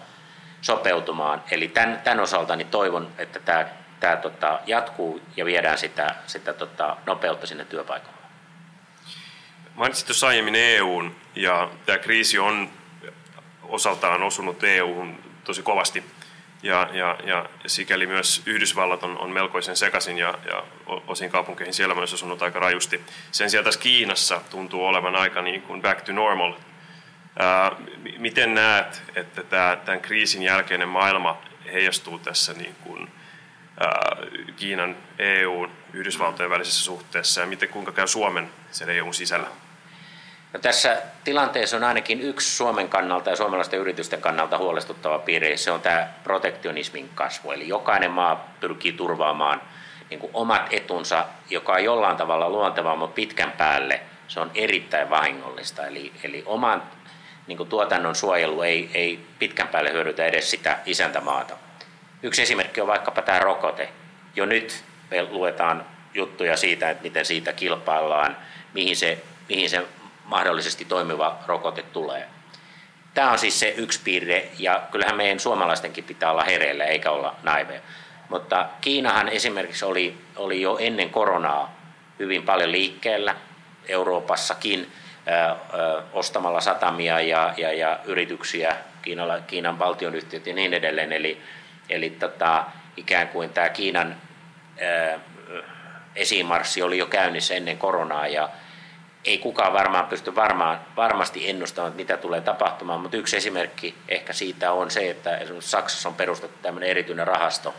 sopeutumaan. 0.62 1.44
Eli 1.52 1.68
tämän, 1.68 2.02
tämän 2.04 2.20
osalta 2.20 2.56
niin 2.56 2.68
toivon, 2.68 3.08
että 3.18 3.40
tämä, 3.40 3.66
tämä 4.00 4.16
tota, 4.16 4.60
jatkuu 4.66 5.22
ja 5.38 5.46
viedään 5.46 5.78
sitä, 5.78 6.16
sitä 6.28 6.54
tota, 6.54 6.98
nopeutta 7.06 7.48
sinne 7.48 7.66
työpaikalle. 7.66 8.19
Mainitsit 9.80 10.08
tuossa 10.08 10.28
aiemmin 10.28 10.56
EUn 10.56 11.16
ja 11.36 11.70
tämä 11.86 11.98
kriisi 11.98 12.40
on 12.40 12.70
osaltaan 13.64 14.24
osunut 14.24 14.64
EUhun 14.64 15.24
tosi 15.44 15.62
kovasti. 15.62 16.04
Ja, 16.64 16.90
ja, 16.94 17.18
ja 17.24 17.50
sikäli 17.68 18.08
myös 18.08 18.42
Yhdysvallat 18.46 19.04
on, 19.04 19.18
on 19.18 19.32
melkoisen 19.32 19.76
sekaisin 19.76 20.18
ja, 20.18 20.34
ja 20.46 20.64
osin 21.08 21.30
kaupunkeihin 21.30 21.74
siellä 21.74 21.96
myös 21.96 22.14
osunut 22.14 22.42
aika 22.42 22.60
rajusti. 22.60 23.02
Sen 23.32 23.50
sijaan 23.50 23.66
tässä 23.66 23.80
Kiinassa 23.80 24.42
tuntuu 24.50 24.86
olevan 24.86 25.16
aika 25.16 25.42
niin 25.42 25.62
kuin 25.62 25.82
back 25.82 26.02
to 26.02 26.12
normal 26.12 26.54
miten 28.18 28.54
näet, 28.54 29.04
että 29.16 29.44
tämä, 29.44 29.78
tämän 29.86 30.02
kriisin 30.02 30.44
jälkeinen 30.44 30.90
maailma 30.90 31.42
heijastuu 31.74 32.20
tässä 32.20 32.54
niin 32.54 32.76
kuin, 32.84 33.12
Kiinan, 34.56 34.98
EU, 35.20 35.68
Yhdysvaltojen 35.94 36.50
välisessä 36.50 36.84
suhteessa 36.84 37.42
ja 37.42 37.48
miten, 37.48 37.70
kuinka 37.70 37.92
käy 37.92 38.08
Suomen 38.08 38.50
sen 38.72 38.90
EUn 38.90 39.14
sisällä? 39.14 39.48
No 40.54 40.60
tässä 40.60 40.98
tilanteessa 41.24 41.78
on 41.78 41.84
ainakin 41.84 42.22
yksi 42.22 42.56
Suomen 42.56 42.90
kannalta 42.90 43.30
ja 43.30 43.36
suomalaisten 43.36 43.80
yritysten 43.80 44.22
kannalta 44.22 44.58
huolestuttava 44.58 45.20
piirre, 45.20 45.58
se 45.58 45.72
on 45.72 45.82
tämä 45.82 46.08
protektionismin 46.24 47.10
kasvu. 47.16 47.52
Eli 47.52 47.68
jokainen 47.68 48.12
maa 48.12 48.54
pyrkii 48.60 48.94
turvaamaan 48.94 49.62
niin 50.10 50.20
kuin 50.20 50.32
omat 50.34 50.74
etunsa, 50.74 51.26
joka 51.50 51.74
on 51.74 51.84
jollain 51.84 52.18
tavalla 52.18 52.50
luontevaa, 52.50 52.96
mutta 52.96 53.16
pitkän 53.16 53.52
päälle 53.52 54.02
se 54.28 54.40
on 54.40 54.52
erittäin 54.56 55.10
vahingollista. 55.10 55.88
Eli, 55.88 56.12
eli 56.24 56.44
oman 56.46 56.84
niin 57.48 57.58
kuin 57.58 57.70
tuotannon 57.70 58.16
suojelu 58.16 58.62
ei, 58.62 58.92
ei 58.94 59.26
pitkän 59.40 59.68
päälle 59.68 59.92
hyödytä 59.92 60.26
edes 60.26 60.52
sitä 60.52 60.80
isäntämaata. 60.86 61.58
Yksi 62.24 62.42
esimerkki 62.42 62.82
on 62.82 62.88
vaikkapa 62.88 63.22
tämä 63.22 63.40
rokote. 63.40 63.90
Jo 64.36 64.46
nyt 64.46 64.84
me 65.12 65.24
luetaan 65.24 65.86
juttuja 66.14 66.58
siitä, 66.58 66.90
että 66.90 67.04
miten 67.04 67.26
siitä 67.26 67.54
kilpaillaan, 67.54 68.38
mihin 68.74 68.96
se, 68.96 69.24
mihin 69.50 69.70
se 69.70 69.86
mahdollisesti 70.30 70.86
toimiva 70.86 71.40
rokote 71.48 71.82
tulee. 71.82 72.28
Tämä 73.14 73.32
on 73.32 73.40
siis 73.40 73.60
se 73.60 73.74
yksi 73.78 74.02
piirre, 74.04 74.50
ja 74.60 74.82
kyllähän 74.92 75.18
meidän 75.18 75.40
suomalaistenkin 75.40 76.04
pitää 76.04 76.32
olla 76.32 76.44
hereillä, 76.44 76.86
eikä 76.86 77.12
olla 77.12 77.36
naiveja. 77.44 77.82
Mutta 78.30 78.70
Kiinahan 78.82 79.30
esimerkiksi 79.30 79.86
oli, 79.86 80.18
oli 80.36 80.62
jo 80.62 80.78
ennen 80.78 81.10
koronaa 81.10 81.76
hyvin 82.20 82.44
paljon 82.44 82.72
liikkeellä, 82.72 83.36
Euroopassakin, 83.88 84.92
ostamalla 86.14 86.62
satamia 86.62 87.22
ja, 87.22 87.54
ja, 87.58 87.74
ja 87.74 88.00
yrityksiä, 88.06 88.76
Kiinalla, 89.02 89.40
Kiinan 89.40 89.80
valtionyhtiöt 89.80 90.48
ja 90.48 90.54
niin 90.54 90.74
edelleen. 90.74 91.14
Eli, 91.14 91.42
eli 91.90 92.10
tota, 92.10 92.66
ikään 92.98 93.28
kuin 93.28 93.50
tämä 93.50 93.70
Kiinan 93.70 94.16
ää, 94.82 95.20
esimarssi 96.16 96.82
oli 96.82 96.98
jo 96.98 97.06
käynnissä 97.06 97.54
ennen 97.54 97.78
koronaa 97.78 98.28
ja 98.28 98.50
ei 99.26 99.38
kukaan 99.38 99.74
varmaan 99.74 100.06
pysty 100.06 100.36
varmaan, 100.36 100.80
varmasti 100.96 101.50
ennustamaan, 101.50 101.94
mitä 101.96 102.18
tulee 102.18 102.42
tapahtumaan, 102.42 103.02
mutta 103.02 103.18
yksi 103.18 103.38
esimerkki 103.38 103.96
ehkä 104.08 104.34
siitä 104.34 104.72
on 104.72 104.92
se, 104.92 105.10
että 105.10 105.38
esimerkiksi 105.38 105.70
Saksassa 105.70 106.10
on 106.10 106.16
perustettu 106.16 106.58
tämmöinen 106.62 106.90
erityinen 106.90 107.28
rahasto 107.28 107.74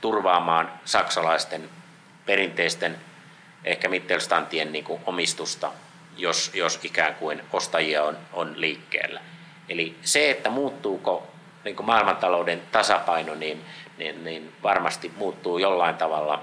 turvaamaan 0.00 0.72
saksalaisten 0.84 1.70
perinteisten 2.26 2.96
ehkä 3.64 3.88
Mittelstantien 3.88 4.72
niin 4.72 4.84
omistusta 5.06 5.72
jos, 6.16 6.50
jos 6.54 6.80
ikään 6.82 7.14
kuin 7.14 7.42
ostajia 7.52 8.04
on, 8.04 8.18
on 8.32 8.60
liikkeellä. 8.60 9.20
Eli 9.68 9.96
se, 10.02 10.30
että 10.30 10.50
muuttuuko 10.50 11.26
niin 11.64 11.76
kuin 11.76 11.86
maailmantalouden 11.86 12.62
tasapaino, 12.72 13.34
niin, 13.34 13.64
niin, 13.98 14.24
niin 14.24 14.52
varmasti 14.62 15.12
muuttuu 15.16 15.58
jollain 15.58 15.94
tavalla. 15.94 16.42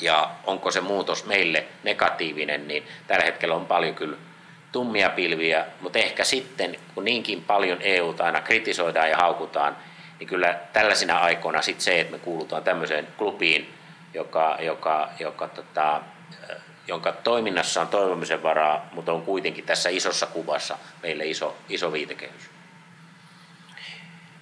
Ja 0.00 0.30
onko 0.44 0.70
se 0.70 0.80
muutos 0.80 1.24
meille 1.24 1.64
negatiivinen, 1.82 2.68
niin 2.68 2.86
tällä 3.06 3.24
hetkellä 3.24 3.54
on 3.54 3.66
paljon 3.66 3.94
kyllä 3.94 4.16
tummia 4.72 5.10
pilviä, 5.10 5.66
mutta 5.80 5.98
ehkä 5.98 6.24
sitten, 6.24 6.76
kun 6.94 7.04
niinkin 7.04 7.42
paljon 7.42 7.78
EUta 7.82 8.24
aina 8.24 8.40
kritisoidaan 8.40 9.10
ja 9.10 9.16
haukutaan, 9.16 9.76
niin 10.18 10.28
kyllä 10.28 10.58
tällaisina 10.72 11.18
aikoina 11.18 11.62
sitten 11.62 11.84
se, 11.84 12.00
että 12.00 12.12
me 12.12 12.18
kuulutaan 12.18 12.62
tämmöiseen 12.62 13.08
klubiin, 13.16 13.74
joka, 14.14 14.58
joka, 14.60 15.10
joka 15.18 15.48
tota, 15.48 16.00
jonka 16.88 17.12
toiminnassa 17.12 17.80
on 17.80 17.88
toivomisen 17.88 18.42
varaa, 18.42 18.88
mutta 18.92 19.12
on 19.12 19.22
kuitenkin 19.22 19.64
tässä 19.64 19.88
isossa 19.88 20.26
kuvassa 20.26 20.78
meille 21.02 21.26
iso, 21.26 21.56
iso 21.68 21.92
viitekehys. 21.92 22.50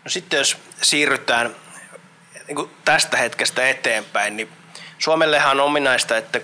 No 0.04 0.10
sitten 0.10 0.38
jos 0.38 0.56
siirrytään 0.82 1.56
niin 2.48 2.70
tästä 2.84 3.16
hetkestä 3.16 3.68
eteenpäin, 3.68 4.36
niin 4.36 4.48
Suomellehan 5.02 5.60
on 5.60 5.66
ominaista, 5.66 6.16
että 6.16 6.40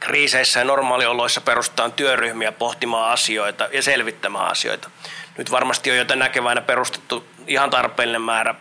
kriiseissä 0.00 0.60
ja 0.60 0.64
normaalioloissa 0.64 1.40
perustetaan 1.40 1.92
työryhmiä 1.92 2.52
pohtimaan 2.52 3.12
asioita 3.12 3.68
ja 3.72 3.82
selvittämään 3.82 4.50
asioita. 4.50 4.90
Nyt 5.38 5.50
varmasti 5.50 5.90
on 5.90 5.96
jo 5.96 6.04
näkeväänä 6.16 6.60
perustettu 6.60 7.26
ihan 7.46 7.70
tarpeellinen 7.70 8.22
määrä 8.22 8.54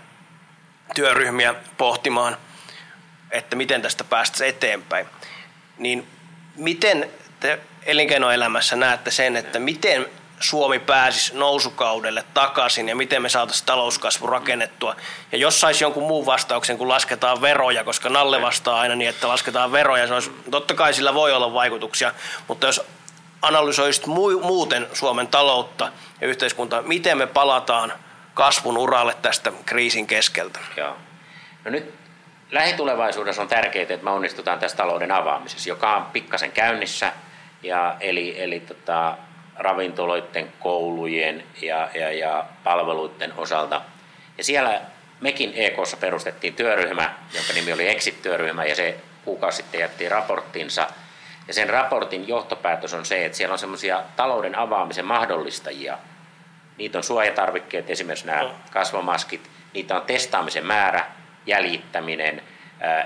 työryhmiä 0.95 1.55
pohtimaan, 1.77 2.37
että 3.31 3.55
miten 3.55 3.81
tästä 3.81 4.03
päästäisiin 4.03 4.49
eteenpäin. 4.49 5.05
Niin 5.77 6.07
miten 6.55 7.09
te 7.39 7.59
elinkeinoelämässä 7.85 8.75
näette 8.75 9.11
sen, 9.11 9.35
että 9.35 9.59
miten 9.59 10.05
Suomi 10.39 10.79
pääsisi 10.79 11.35
nousukaudelle 11.35 12.23
takaisin 12.33 12.89
ja 12.89 12.95
miten 12.95 13.21
me 13.21 13.29
saataisiin 13.29 13.65
talouskasvu 13.65 14.27
rakennettua. 14.27 14.95
Ja 15.31 15.37
jos 15.37 15.61
saisi 15.61 15.83
jonkun 15.83 16.03
muun 16.03 16.25
vastauksen, 16.25 16.77
kun 16.77 16.87
lasketaan 16.87 17.41
veroja, 17.41 17.83
koska 17.83 18.09
Nalle 18.09 18.41
vastaa 18.41 18.79
aina 18.79 18.95
niin, 18.95 19.09
että 19.09 19.27
lasketaan 19.27 19.71
veroja, 19.71 20.07
se 20.07 20.13
olisi, 20.13 20.31
totta 20.51 20.73
kai 20.73 20.93
sillä 20.93 21.13
voi 21.13 21.33
olla 21.33 21.53
vaikutuksia, 21.53 22.13
mutta 22.47 22.67
jos 22.67 22.81
analysoisit 23.41 24.05
muuten 24.41 24.87
Suomen 24.93 25.27
taloutta 25.27 25.91
ja 26.21 26.27
yhteiskuntaa, 26.27 26.81
miten 26.81 27.17
me 27.17 27.27
palataan 27.27 27.93
kasvun 28.33 28.77
uralle 28.77 29.15
tästä 29.21 29.51
kriisin 29.65 30.07
keskeltä? 30.07 30.59
Joo. 30.77 30.97
No 31.65 31.71
nyt 31.71 31.93
lähitulevaisuudessa 32.51 33.41
on 33.41 33.47
tärkeää, 33.47 33.83
että 33.89 34.03
me 34.05 34.09
onnistutaan 34.09 34.59
tässä 34.59 34.77
talouden 34.77 35.11
avaamisessa, 35.11 35.69
joka 35.69 35.95
on 35.95 36.05
pikkasen 36.05 36.51
käynnissä, 36.51 37.13
ja 37.63 37.95
eli, 37.99 38.41
eli 38.41 38.59
tota, 38.59 39.17
ravintoloiden, 39.59 40.53
koulujen 40.59 41.43
ja, 41.61 41.89
ja, 41.93 42.11
ja 42.11 42.45
palveluiden 42.63 43.33
osalta. 43.37 43.81
Ja 44.37 44.43
siellä 44.43 44.81
mekin 45.21 45.53
EKssa 45.55 45.97
perustettiin 45.97 46.55
työryhmä, 46.55 47.13
jonka 47.33 47.53
nimi 47.53 47.73
oli 47.73 47.89
Exit-työryhmä, 47.89 48.65
ja 48.65 48.75
se 48.75 48.97
kuukausi 49.25 49.57
sitten 49.57 49.81
jätti 49.81 50.09
raporttinsa. 50.09 50.87
Ja 51.47 51.53
sen 51.53 51.69
raportin 51.69 52.27
johtopäätös 52.27 52.93
on 52.93 53.05
se, 53.05 53.25
että 53.25 53.37
siellä 53.37 53.53
on 53.53 53.59
semmoisia 53.59 54.03
talouden 54.15 54.57
avaamisen 54.57 55.05
mahdollistajia. 55.05 55.97
Niitä 56.77 56.97
on 56.97 57.03
suojatarvikkeet, 57.03 57.89
esimerkiksi 57.89 58.27
nämä 58.27 58.49
kasvomaskit, 58.71 59.49
niitä 59.73 59.95
on 59.95 60.01
testaamisen 60.01 60.65
määrä, 60.65 61.05
jäljittäminen 61.45 62.41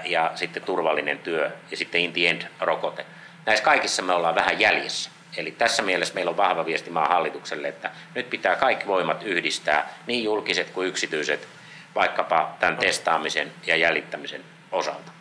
ja 0.06 0.32
sitten 0.36 0.64
turvallinen 0.64 1.20
työ 1.20 1.52
ja 1.72 1.78
sitten 1.78 2.02
in 2.02 2.14
the 2.14 2.28
end 2.28 2.42
rokote. 2.60 3.06
Näissä 3.46 3.66
kaikissa 3.66 4.02
me 4.02 4.14
ollaan 4.14 4.36
vähän 4.36 4.60
jäljessä. 4.60 5.10
Eli 5.38 5.52
tässä 5.52 5.84
mielessä 5.84 6.14
meillä 6.14 6.30
on 6.30 6.38
vahva 6.38 6.66
viesti 6.66 6.90
maan 6.90 7.10
hallitukselle, 7.10 7.68
että 7.68 7.92
nyt 8.16 8.30
pitää 8.30 8.56
kaikki 8.56 8.88
voimat 8.88 9.24
yhdistää, 9.24 9.94
niin 10.08 10.24
julkiset 10.24 10.70
kuin 10.70 10.88
yksityiset, 10.88 11.48
vaikkapa 11.96 12.56
tämän 12.60 12.78
testaamisen 12.78 13.52
ja 13.68 13.76
jäljittämisen 13.76 14.44
osalta. 14.72 15.12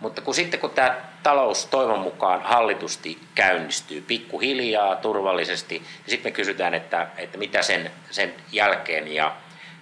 Mutta 0.00 0.20
kun 0.20 0.34
sitten 0.34 0.60
kun 0.60 0.70
tämä 0.70 0.96
talous 1.22 1.66
toivon 1.66 1.98
mukaan 1.98 2.42
hallitusti 2.42 3.18
käynnistyy 3.34 4.00
pikkuhiljaa, 4.00 4.96
turvallisesti, 4.96 5.78
niin 5.78 5.88
sitten 6.06 6.32
me 6.32 6.34
kysytään, 6.34 6.74
että, 6.74 7.06
että 7.16 7.38
mitä 7.38 7.62
sen, 7.62 7.90
sen 8.10 8.34
jälkeen. 8.52 9.14
Ja, 9.14 9.36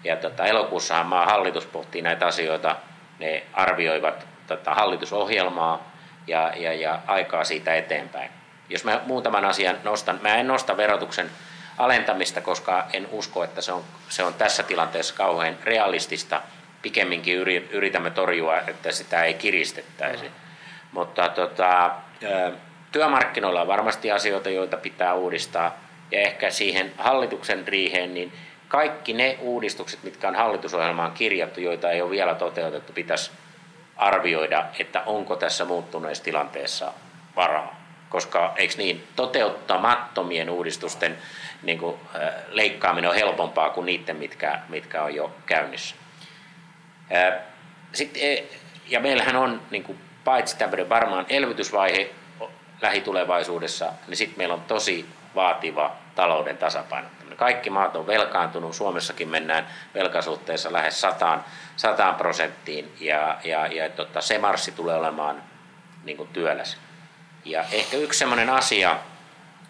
ja 0.05 0.17
tota, 0.17 0.47
elokuussahan 0.47 1.07
maan 1.07 1.29
hallitus 1.29 1.67
pohtii 1.67 2.03
näitä 2.03 2.27
asioita, 2.27 2.77
ne 3.19 3.43
arvioivat 3.53 4.27
tota, 4.47 4.75
hallitusohjelmaa 4.75 5.93
ja, 6.27 6.53
ja, 6.57 6.73
ja 6.73 7.01
aikaa 7.07 7.45
siitä 7.45 7.75
eteenpäin. 7.75 8.40
Jos 8.71 8.85
mä 8.85 9.01
muutaman 9.07 9.45
asian 9.45 9.77
nostan, 9.85 10.19
mä 10.23 10.37
en 10.37 10.49
nosta 10.49 10.77
verotuksen 10.77 11.31
alentamista, 11.79 12.41
koska 12.41 12.87
en 12.93 13.09
usko, 13.13 13.45
että 13.45 13.61
se 13.61 13.73
on, 13.73 13.85
se 14.09 14.23
on 14.23 14.35
tässä 14.35 14.63
tilanteessa 14.63 15.15
kauhean 15.15 15.57
realistista– 15.65 16.43
pikemminkin 16.83 17.37
yritämme 17.71 18.11
torjua, 18.11 18.61
että 18.61 18.93
sitä 18.93 19.25
ei 19.25 19.35
kiristettäisi. 19.35 20.25
Mm. 20.25 20.35
Mutta 20.93 21.29
tota, 21.29 21.91
työmarkkinoilla 22.93 23.61
on 23.61 23.69
varmasti 23.69 24.11
asioita, 24.11 24.51
joita 24.51 24.77
pitää 24.77 25.15
uudistaa. 25.15 25.79
Ja 26.11 26.21
ehkä 26.21 26.51
siihen 26.51 26.93
hallituksen 26.99 27.69
riiheen, 27.69 28.15
niin 28.15 28.33
kaikki 28.69 29.13
ne 29.13 29.39
uudistukset, 29.41 30.03
mitkä 30.03 30.29
on 30.29 30.35
hallitusohjelmaan 30.35 31.13
kirjattu, 31.13 31.61
joita 31.61 31.91
ei 31.91 32.03
ole 32.03 32.11
vielä 32.11 32.35
toteutettu, 32.35 32.93
pitäisi 32.93 33.31
arvioida, 33.97 34.65
että 34.79 35.03
onko 35.07 35.37
tässä 35.37 35.65
muuttuneessa 35.65 36.25
tilanteessa 36.25 36.93
varaa. 37.37 37.80
Koska 38.11 38.53
eikö 38.57 38.75
niin, 38.77 39.09
toteuttamattomien 39.17 40.51
uudistusten 40.51 41.19
niin 41.63 41.79
kuin, 41.79 41.97
leikkaaminen 42.49 43.11
on 43.11 43.17
helpompaa 43.17 43.71
kuin 43.71 43.87
niiden, 43.87 44.17
mitkä, 44.17 44.61
mitkä 44.69 45.03
on 45.03 45.15
jo 45.15 45.35
käynnissä. 45.47 45.97
Sitten, 47.93 48.23
e, 48.23 48.45
ja 48.89 49.01
meillähän 49.01 49.37
on 49.37 49.63
niin 49.71 49.85
kuin, 49.85 49.99
paitsi 50.25 50.59
tämmöinen 50.59 50.89
varmaan 50.89 51.27
elvytysvaihe 51.29 52.11
lähitulevaisuudessa, 52.83 53.93
niin 54.07 54.17
sitten 54.17 54.39
meillä 54.39 54.55
on 54.55 54.63
tosi 54.63 55.07
vaativa 55.35 55.97
talouden 56.15 56.59
tasapaino. 56.59 57.09
Kaikki 57.37 57.71
maat 57.71 57.97
on 57.97 58.07
velkaantunut, 58.07 58.75
Suomessakin 58.75 59.29
mennään 59.29 59.67
velkasuhteessa 59.95 60.73
lähes 60.73 61.01
100, 61.01 61.39
100 61.77 62.13
prosenttiin 62.13 62.93
ja, 63.01 63.39
ja, 63.45 63.67
ja 63.67 63.89
tota, 63.89 64.21
se 64.21 64.39
marssi 64.39 64.73
tulee 64.73 64.97
olemaan 64.97 65.43
niin 66.05 66.17
kuin 66.17 66.29
työläs. 66.29 66.77
Ja 67.45 67.65
ehkä 67.73 67.97
yksi 67.97 68.19
sellainen 68.19 68.51
asia, 68.51 68.99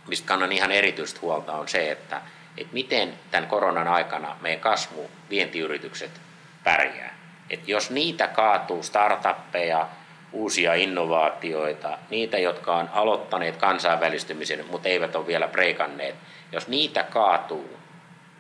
mistä 0.09 0.27
kannan 0.27 0.53
ihan 0.53 0.73
erityistä 0.73 1.21
huolta, 1.23 1.53
on 1.53 1.69
se, 1.69 1.91
että, 1.91 2.21
että 2.57 2.73
miten 2.73 3.15
tämän 3.31 3.49
koronan 3.49 3.89
aikana 3.89 4.37
meidän 4.41 4.61
kasvu, 4.61 5.11
vientiyritykset 5.31 6.21
pärjää. 6.65 7.19
Että 7.51 7.71
jos 7.71 7.91
niitä 7.91 8.27
kaatuu 8.27 8.83
startuppeja, 8.83 9.89
uusia 10.33 10.75
innovaatioita, 10.75 11.99
niitä, 12.11 12.39
jotka 12.39 12.77
on 12.77 12.89
aloittaneet 12.93 13.57
kansainvälistymisen, 13.57 14.67
mutta 14.67 14.89
eivät 14.89 15.17
ole 15.17 15.27
vielä 15.27 15.49
breikanneet, 15.49 16.15
jos 16.53 16.69
niitä 16.69 17.03
kaatuu, 17.03 17.79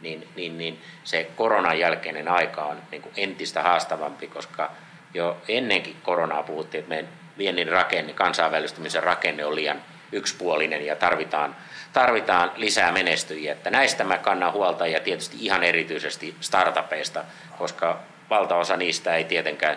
niin, 0.00 0.28
niin, 0.36 0.58
niin 0.58 0.80
se 1.04 1.30
koronan 1.36 1.78
jälkeinen 1.78 2.28
aika 2.28 2.64
on 2.64 2.76
niin 2.90 3.02
kuin 3.02 3.12
entistä 3.16 3.62
haastavampi, 3.62 4.26
koska 4.26 4.70
jo 5.14 5.36
ennenkin 5.48 5.96
koronaa 6.02 6.42
puhuttiin, 6.42 6.78
että 6.78 6.88
meidän 6.88 7.08
viennin 7.38 7.68
rakenne, 7.68 8.12
kansainvälistymisen 8.12 9.02
rakenne 9.02 9.44
on 9.44 9.54
liian 9.54 9.82
yksipuolinen 10.12 10.86
ja 10.86 10.96
tarvitaan, 10.96 11.56
tarvitaan 11.92 12.52
lisää 12.56 12.92
menestyjiä. 12.92 13.52
Että 13.52 13.70
näistä 13.70 14.04
mä 14.04 14.18
kannan 14.18 14.52
huolta 14.52 14.86
ja 14.86 15.00
tietysti 15.00 15.36
ihan 15.40 15.64
erityisesti 15.64 16.34
startupeista, 16.40 17.24
koska 17.58 18.00
valtaosa 18.30 18.76
niistä 18.76 19.14
ei 19.14 19.24
tietenkään, 19.24 19.76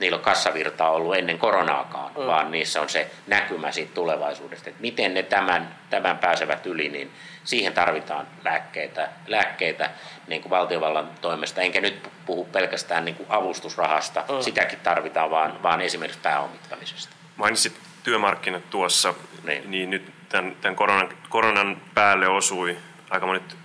niillä 0.00 0.16
on 0.16 0.24
kassavirtaa 0.24 0.90
ollut 0.90 1.16
ennen 1.16 1.38
koronaakaan, 1.38 2.12
mm. 2.16 2.26
vaan 2.26 2.50
niissä 2.50 2.80
on 2.80 2.88
se 2.88 3.10
näkymä 3.26 3.72
siitä 3.72 3.94
tulevaisuudesta, 3.94 4.70
että 4.70 4.82
miten 4.82 5.14
ne 5.14 5.22
tämän, 5.22 5.74
tämän 5.90 6.18
pääsevät 6.18 6.66
yli, 6.66 6.88
niin 6.88 7.10
siihen 7.44 7.72
tarvitaan 7.72 8.26
lääkkeitä, 8.44 9.08
lääkkeitä 9.26 9.90
niin 10.26 10.42
kuin 10.42 10.50
valtiovallan 10.50 11.10
toimesta, 11.20 11.60
enkä 11.60 11.80
nyt 11.80 12.08
puhu 12.26 12.44
pelkästään 12.44 13.04
niin 13.04 13.14
kuin 13.14 13.26
avustusrahasta, 13.30 14.20
mm. 14.20 14.40
sitäkin 14.40 14.78
tarvitaan, 14.78 15.30
vaan, 15.30 15.62
vaan 15.62 15.80
esimerkiksi 15.80 16.20
pääomittamisesta. 16.20 17.16
Mainitsit 17.36 17.80
työmarkkinat 18.02 18.70
tuossa, 18.70 19.14
niin, 19.44 19.70
niin 19.70 19.90
nyt 19.90 20.12
tämän, 20.28 20.56
tämän 20.60 20.76
koronan, 20.76 21.08
koronan 21.28 21.82
päälle 21.94 22.28
osui 22.28 22.78
aika 23.10 23.26
monet 23.26 23.56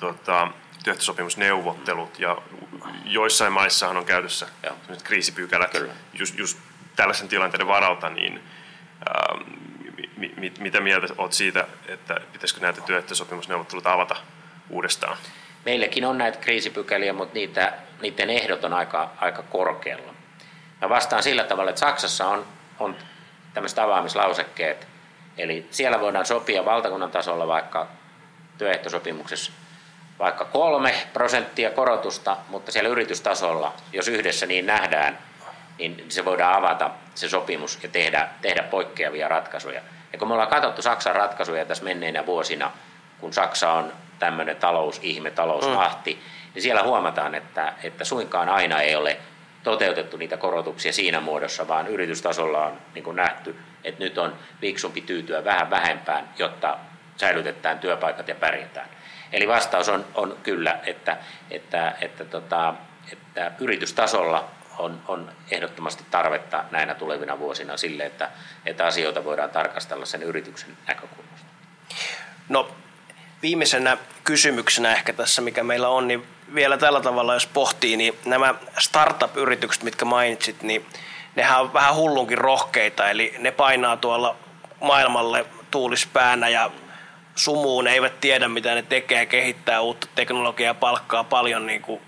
tota, 0.00 0.48
työehtosopimusneuvottelut. 0.84 2.18
Ja 2.18 2.36
joissain 3.04 3.52
maissahan 3.52 3.96
on 3.96 4.04
käytössä 4.04 4.46
kriisipykälät. 5.04 5.72
Just, 6.12 6.38
just 6.38 6.58
tällaisen 6.96 7.28
tilanteiden 7.28 7.66
varalta, 7.66 8.08
niin 8.08 8.40
ähm, 9.08 9.67
mi, 10.38 10.50
mi, 10.50 10.52
mitä 10.58 10.80
mieltä 10.80 11.06
olet 11.18 11.32
siitä, 11.32 11.66
että 11.88 12.20
pitäisikö 12.32 12.60
näitä 12.60 12.80
työehtosopimusneuvotteluita 12.80 13.92
avata 13.92 14.16
uudestaan? 14.70 15.16
Meilläkin 15.64 16.04
on 16.04 16.18
näitä 16.18 16.38
kriisipykäliä, 16.38 17.12
mutta 17.12 17.34
niitä, 17.34 17.72
niiden 18.02 18.30
ehdot 18.30 18.64
on 18.64 18.72
aika, 18.72 19.10
aika 19.20 19.42
korkealla. 19.42 20.14
Mä 20.80 20.88
vastaan 20.88 21.22
sillä 21.22 21.44
tavalla, 21.44 21.70
että 21.70 21.80
Saksassa 21.80 22.26
on, 22.26 22.46
on 22.78 22.96
tämmöiset 23.54 23.78
avaamislausekkeet, 23.78 24.88
eli 25.38 25.66
siellä 25.70 26.00
voidaan 26.00 26.26
sopia 26.26 26.64
valtakunnan 26.64 27.10
tasolla 27.10 27.46
vaikka 27.46 27.86
työehtosopimuksessa 28.58 29.52
vaikka 30.18 30.44
kolme 30.44 30.94
prosenttia 31.12 31.70
korotusta, 31.70 32.36
mutta 32.48 32.72
siellä 32.72 32.90
yritystasolla, 32.90 33.74
jos 33.92 34.08
yhdessä 34.08 34.46
niin 34.46 34.66
nähdään, 34.66 35.18
niin 35.78 36.04
se 36.08 36.24
voidaan 36.24 36.54
avata 36.54 36.90
se 37.14 37.28
sopimus 37.28 37.78
ja 37.82 37.88
tehdä, 37.88 38.28
tehdä 38.42 38.62
poikkeavia 38.62 39.28
ratkaisuja. 39.28 39.80
Ja 40.12 40.18
kun 40.18 40.28
me 40.28 40.34
ollaan 40.34 40.50
katsottu 40.50 40.82
Saksan 40.82 41.16
ratkaisuja 41.16 41.64
tässä 41.64 41.84
menneinä 41.84 42.26
vuosina, 42.26 42.70
kun 43.20 43.32
Saksa 43.32 43.72
on 43.72 43.92
tämmöinen 44.18 44.56
talousihme, 44.56 45.30
talousmahti, 45.30 46.14
mm. 46.14 46.20
niin 46.54 46.62
siellä 46.62 46.82
huomataan, 46.82 47.34
että, 47.34 47.72
että 47.82 48.04
suinkaan 48.04 48.48
aina 48.48 48.80
ei 48.80 48.96
ole 48.96 49.16
toteutettu 49.62 50.16
niitä 50.16 50.36
korotuksia 50.36 50.92
siinä 50.92 51.20
muodossa, 51.20 51.68
vaan 51.68 51.86
yritystasolla 51.86 52.66
on 52.66 52.78
niin 52.94 53.16
nähty, 53.16 53.56
että 53.84 54.04
nyt 54.04 54.18
on 54.18 54.36
viksumpi 54.62 55.00
tyytyä 55.00 55.44
vähän 55.44 55.70
vähempään, 55.70 56.28
jotta 56.38 56.78
säilytetään 57.16 57.78
työpaikat 57.78 58.28
ja 58.28 58.34
pärjätään. 58.34 58.88
Eli 59.32 59.48
vastaus 59.48 59.88
on, 59.88 60.04
on 60.14 60.36
kyllä, 60.42 60.78
että, 60.86 61.16
että, 61.50 61.94
että, 62.00 62.24
tota, 62.24 62.74
että 63.12 63.52
yritystasolla 63.60 64.48
on, 64.78 65.00
on 65.08 65.32
ehdottomasti 65.50 66.04
tarvetta 66.10 66.64
näinä 66.70 66.94
tulevina 66.94 67.38
vuosina 67.38 67.76
sille, 67.76 68.06
että, 68.06 68.30
että 68.66 68.86
asioita 68.86 69.24
voidaan 69.24 69.50
tarkastella 69.50 70.06
sen 70.06 70.22
yrityksen 70.22 70.76
näkökulmasta. 70.88 71.46
No 72.48 72.70
viimeisenä 73.42 73.96
kysymyksenä 74.24 74.92
ehkä 74.92 75.12
tässä, 75.12 75.42
mikä 75.42 75.62
meillä 75.62 75.88
on, 75.88 76.08
niin 76.08 76.26
vielä 76.54 76.78
tällä 76.78 77.00
tavalla, 77.00 77.34
jos 77.34 77.46
pohtii, 77.46 77.96
niin 77.96 78.18
nämä 78.24 78.54
startup-yritykset, 78.78 79.82
mitkä 79.82 80.04
mainitsit, 80.04 80.62
niin 80.62 80.86
nehän 81.34 81.60
on 81.60 81.72
vähän 81.72 81.94
hullunkin 81.94 82.38
rohkeita, 82.38 83.10
eli 83.10 83.34
ne 83.38 83.50
painaa 83.50 83.96
tuolla 83.96 84.36
maailmalle 84.80 85.46
tuulispäänä 85.70 86.48
ja 86.48 86.70
sumuun, 87.34 87.84
ne 87.84 87.92
eivät 87.92 88.20
tiedä 88.20 88.48
mitä 88.48 88.74
ne 88.74 88.82
tekee, 88.82 89.26
kehittää 89.26 89.80
uutta 89.80 90.06
teknologiaa, 90.14 90.74
palkkaa 90.74 91.24
paljon 91.24 91.66
niin 91.66 91.82
kuin 91.82 92.00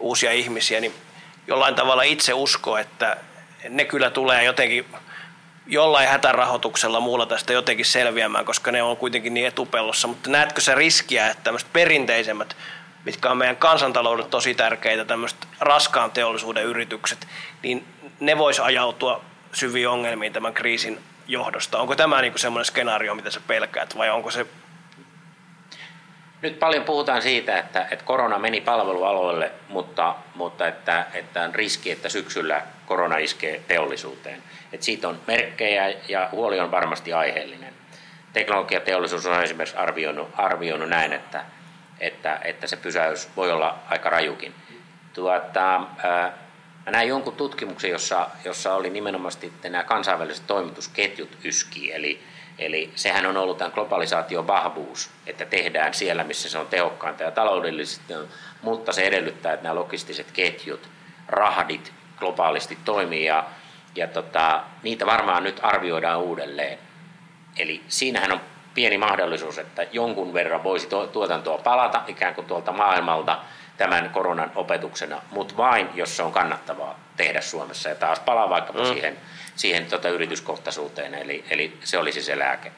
uusia 0.00 0.32
ihmisiä, 0.32 0.80
niin 0.80 0.94
jollain 1.46 1.74
tavalla 1.74 2.02
itse 2.02 2.34
usko, 2.34 2.78
että 2.78 3.16
ne 3.68 3.84
kyllä 3.84 4.10
tulee 4.10 4.44
jotenkin 4.44 4.86
jollain 5.66 6.08
hätärahoituksella 6.08 7.00
muulla 7.00 7.26
tästä 7.26 7.52
jotenkin 7.52 7.86
selviämään, 7.86 8.44
koska 8.44 8.72
ne 8.72 8.82
on 8.82 8.96
kuitenkin 8.96 9.34
niin 9.34 9.46
etupellossa. 9.46 10.08
Mutta 10.08 10.30
näetkö 10.30 10.60
se 10.60 10.74
riskiä, 10.74 11.28
että 11.28 11.44
tämmöiset 11.44 11.72
perinteisemmät, 11.72 12.56
mitkä 13.04 13.30
on 13.30 13.36
meidän 13.36 13.56
kansantalouden 13.56 14.26
tosi 14.26 14.54
tärkeitä, 14.54 15.04
tämmöiset 15.04 15.48
raskaan 15.60 16.10
teollisuuden 16.10 16.64
yritykset, 16.64 17.26
niin 17.62 17.84
ne 18.20 18.38
vois 18.38 18.60
ajautua 18.60 19.24
syviin 19.52 19.88
ongelmiin 19.88 20.32
tämän 20.32 20.54
kriisin 20.54 20.98
johdosta. 21.28 21.78
Onko 21.78 21.96
tämä 21.96 22.22
niin 22.22 22.32
semmoinen 22.36 22.64
skenaario, 22.64 23.14
mitä 23.14 23.30
sä 23.30 23.40
pelkäät, 23.46 23.96
vai 23.96 24.10
onko 24.10 24.30
se 24.30 24.46
nyt 26.42 26.58
paljon 26.58 26.84
puhutaan 26.84 27.22
siitä, 27.22 27.58
että, 27.58 27.86
että 27.90 28.04
korona 28.04 28.38
meni 28.38 28.60
palvelualoille, 28.60 29.52
mutta, 29.68 30.14
mutta 30.34 30.68
että, 30.68 31.06
että 31.14 31.42
on 31.42 31.54
riski, 31.54 31.90
että 31.90 32.08
syksyllä 32.08 32.62
korona 32.86 33.16
iskee 33.16 33.62
teollisuuteen. 33.68 34.42
Että 34.72 34.84
siitä 34.86 35.08
on 35.08 35.20
merkkejä 35.26 35.94
ja 36.08 36.28
huoli 36.32 36.60
on 36.60 36.70
varmasti 36.70 37.12
aiheellinen. 37.12 37.74
Teknologiateollisuus 38.32 39.26
on 39.26 39.42
esimerkiksi 39.42 39.76
arvioinut, 39.76 40.28
arvioinut 40.36 40.88
näin, 40.88 41.12
että, 41.12 41.44
että, 42.00 42.40
että 42.44 42.66
se 42.66 42.76
pysäys 42.76 43.28
voi 43.36 43.52
olla 43.52 43.78
aika 43.88 44.10
rajukin. 44.10 44.54
Tuota, 45.14 45.82
ää, 46.02 46.32
Mä 46.86 46.92
näin 46.92 47.08
jonkun 47.08 47.36
tutkimuksen, 47.36 47.90
jossa, 47.90 48.30
jossa 48.44 48.74
oli 48.74 48.90
nimenomaan 48.90 49.32
nämä 49.62 49.84
kansainväliset 49.84 50.46
toimitusketjut 50.46 51.38
yski, 51.44 51.92
eli 51.92 52.22
Eli 52.64 52.92
sehän 52.94 53.26
on 53.26 53.36
ollut 53.36 53.58
tämän 53.58 53.72
globalisaation 53.72 54.46
vahvuus, 54.46 55.10
että 55.26 55.44
tehdään 55.44 55.94
siellä, 55.94 56.24
missä 56.24 56.48
se 56.48 56.58
on 56.58 56.66
tehokkainta 56.66 57.22
ja 57.22 57.30
taloudellisesti, 57.30 58.14
mutta 58.62 58.92
se 58.92 59.02
edellyttää, 59.02 59.52
että 59.52 59.62
nämä 59.62 59.74
logistiset 59.74 60.32
ketjut, 60.32 60.88
rahdit 61.28 61.92
globaalisti 62.18 62.78
toimii. 62.84 63.24
Ja, 63.24 63.44
ja 63.94 64.06
tota, 64.06 64.62
niitä 64.82 65.06
varmaan 65.06 65.44
nyt 65.44 65.60
arvioidaan 65.62 66.20
uudelleen. 66.20 66.78
Eli 67.58 67.82
siinähän 67.88 68.32
on 68.32 68.40
pieni 68.74 68.98
mahdollisuus, 68.98 69.58
että 69.58 69.86
jonkun 69.92 70.34
verran 70.34 70.64
voisi 70.64 70.88
tuotantoa 71.12 71.58
palata 71.58 72.02
ikään 72.06 72.34
kuin 72.34 72.46
tuolta 72.46 72.72
maailmalta 72.72 73.38
tämän 73.76 74.10
koronan 74.10 74.52
opetuksena, 74.54 75.22
mutta 75.30 75.56
vain 75.56 75.88
jos 75.94 76.16
se 76.16 76.22
on 76.22 76.32
kannattavaa 76.32 76.98
tehdä 77.16 77.40
Suomessa. 77.40 77.88
Ja 77.88 77.94
taas 77.94 78.20
palaa 78.20 78.50
vaikkapa 78.50 78.78
mm. 78.78 78.86
siihen, 78.86 79.18
siihen 79.56 79.86
tota 79.86 80.08
yrityskohtaisuuteen, 80.08 81.14
eli, 81.14 81.44
eli 81.50 81.78
se 81.84 81.98
olisi 81.98 82.22
se 82.22 82.38
lääke. 82.38 82.72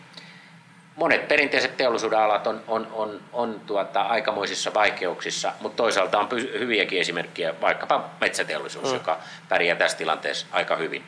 Monet 0.96 1.28
perinteiset 1.28 1.76
teollisuuden 1.76 2.18
alat 2.18 2.46
on, 2.46 2.64
on, 2.68 2.88
on, 2.92 3.20
on 3.32 3.60
tuota, 3.66 4.02
aikamoisissa 4.02 4.74
vaikeuksissa, 4.74 5.52
mutta 5.60 5.76
toisaalta 5.76 6.18
on 6.18 6.28
py- 6.28 6.58
hyviäkin 6.58 7.00
esimerkkejä, 7.00 7.60
vaikkapa 7.60 8.10
metsäteollisuus, 8.20 8.88
mm. 8.88 8.94
joka 8.94 9.18
pärjää 9.48 9.76
tässä 9.76 9.98
tilanteessa 9.98 10.46
aika 10.52 10.76
hyvin 10.76 11.04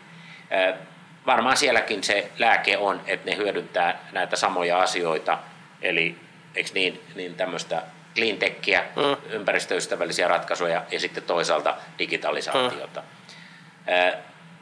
varmaan 1.26 1.56
sielläkin 1.56 2.04
se 2.04 2.30
lääke 2.38 2.78
on, 2.78 3.00
että 3.06 3.30
ne 3.30 3.36
hyödyntää 3.36 4.08
näitä 4.12 4.36
samoja 4.36 4.78
asioita, 4.78 5.38
eli 5.82 6.16
eikö 6.54 6.70
niin, 6.74 7.00
niin 7.14 7.34
tämmöistä 7.34 7.82
cleantechia, 8.14 8.82
mm. 8.96 9.32
ympäristöystävällisiä 9.32 10.28
ratkaisuja 10.28 10.82
ja 10.90 11.00
sitten 11.00 11.22
toisaalta 11.22 11.76
digitalisaatiota. 11.98 13.00
Mm. 13.00 13.06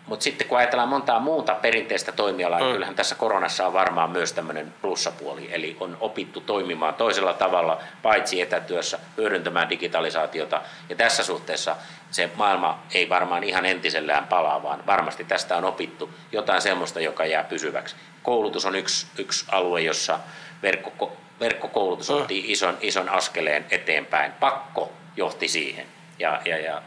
Mutta 0.06 0.22
sitten 0.22 0.48
kun 0.48 0.58
ajatellaan 0.58 0.88
montaa 0.88 1.20
muuta 1.20 1.54
perinteistä 1.54 2.12
toimialaa, 2.12 2.58
niin 2.58 2.68
mm. 2.68 2.72
kyllähän 2.72 2.94
tässä 2.94 3.14
koronassa 3.14 3.66
on 3.66 3.72
varmaan 3.72 4.10
myös 4.10 4.32
tämmöinen 4.32 4.74
plussapuoli. 4.82 5.48
Eli 5.52 5.76
on 5.80 5.96
opittu 6.00 6.40
toimimaan 6.40 6.94
toisella 6.94 7.32
tavalla, 7.32 7.78
paitsi 8.02 8.40
etätyössä, 8.40 8.98
hyödyntämään 9.16 9.70
digitalisaatiota. 9.70 10.62
Ja 10.88 10.96
tässä 10.96 11.24
suhteessa 11.24 11.76
se 12.10 12.30
maailma 12.36 12.82
ei 12.94 13.08
varmaan 13.08 13.44
ihan 13.44 13.66
entisellään 13.66 14.26
palaa, 14.26 14.62
vaan 14.62 14.86
varmasti 14.86 15.24
tästä 15.24 15.56
on 15.56 15.64
opittu 15.64 16.10
jotain 16.32 16.62
semmoista, 16.62 17.00
joka 17.00 17.26
jää 17.26 17.44
pysyväksi. 17.44 17.96
Koulutus 18.22 18.66
on 18.66 18.74
yksi, 18.74 19.06
yksi 19.18 19.46
alue, 19.52 19.80
jossa 19.80 20.18
verkko, 20.62 21.16
verkkokoulutus 21.40 22.08
mm. 22.08 22.16
otti 22.16 22.44
ison, 22.46 22.78
ison 22.80 23.08
askeleen 23.08 23.66
eteenpäin. 23.70 24.32
Pakko 24.32 24.92
johti 25.16 25.48
siihen. 25.48 25.86
Ja, 26.18 26.40
ja, 26.44 26.58
ja 26.58 26.82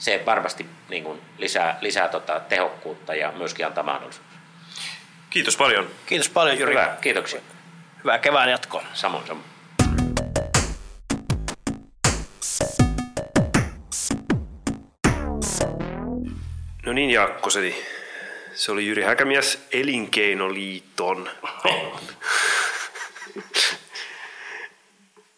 se 0.00 0.22
varmasti 0.26 0.66
niin 0.88 1.04
kuin 1.04 1.20
lisää, 1.38 1.78
lisää 1.80 2.08
tota 2.08 2.40
tehokkuutta 2.40 3.14
ja 3.14 3.32
myöskin 3.32 3.66
antaa 3.66 3.84
mahdollisuus. 3.84 4.26
Kiitos 5.30 5.56
paljon. 5.56 5.90
Kiitos 6.06 6.28
paljon 6.28 6.58
Jyri. 6.58 6.72
Hyvä, 6.72 6.96
kiitoksia. 7.00 7.40
Hyvää 7.98 8.18
kevään 8.18 8.50
jatkoa. 8.50 8.82
Samoin, 8.94 9.26
samoin. 9.26 9.46
No 16.86 16.92
niin 16.92 17.10
Jakkoseni, 17.10 17.84
se 18.54 18.72
oli 18.72 18.86
Jyri 18.86 19.02
Häkämies 19.02 19.66
Elinkeinoliiton. 19.72 21.30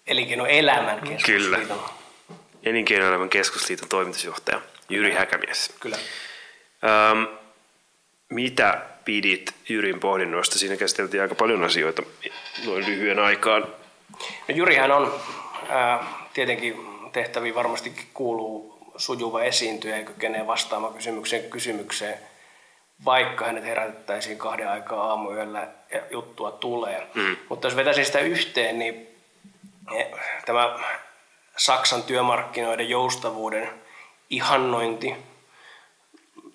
Elinkeinoelämän 0.07 1.01
keskusliiton. 1.01 1.79
Kyllä. 1.79 2.02
Elinkeinoelämän 2.63 3.29
keskusliiton 3.29 3.89
toimitusjohtaja 3.89 4.61
Jyri 4.89 5.13
Häkämies. 5.13 5.75
Kyllä. 5.81 5.97
Ähm, 6.85 7.25
mitä 8.29 8.83
pidit 9.05 9.55
Jyrin 9.69 10.01
pohdinnoista? 10.01 10.59
Siinä 10.59 10.77
käsiteltiin 10.77 11.23
aika 11.23 11.35
paljon 11.35 11.65
asioita 11.65 12.03
noin 12.67 12.87
lyhyen 12.87 13.19
aikaan. 13.19 13.63
No 14.49 14.55
Jyrihän 14.55 14.91
on 14.93 15.21
äh, 15.71 16.07
tietenkin 16.33 16.77
tehtäviin 17.13 17.55
varmasti 17.55 17.93
kuuluu 18.15 18.73
sujuva 18.97 19.43
esiintyjä 19.43 19.99
ja 19.99 20.05
kykenee 20.05 20.47
vastaamaan 20.47 20.95
kysymykseen 20.95 21.51
kysymykseen, 21.51 22.19
vaikka 23.05 23.45
hänet 23.45 23.65
herätettäisiin 23.65 24.39
kahden 24.39 24.69
aikaa 24.69 25.11
aamuyöllä 25.11 25.69
ja 25.91 26.01
juttua 26.11 26.51
tulee. 26.51 27.07
Mm. 27.15 27.37
Mutta 27.49 27.67
jos 27.67 27.77
vetäisin 27.77 28.07
sitä 28.07 28.21
yhteen, 28.21 28.79
niin 28.79 29.09
eh, 29.95 30.07
tämä 30.47 30.79
Saksan 31.63 32.03
työmarkkinoiden 32.03 32.89
joustavuuden 32.89 33.69
ihannointi, 34.31 35.15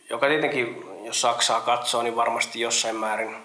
joka 0.10 0.28
tietenkin, 0.28 0.86
jos 1.04 1.22
Saksaa 1.22 1.62
katsoo, 1.62 2.04
niin 2.04 2.15
varmasti 2.15 2.60
jossain 2.60 2.96
määrin 2.96 3.36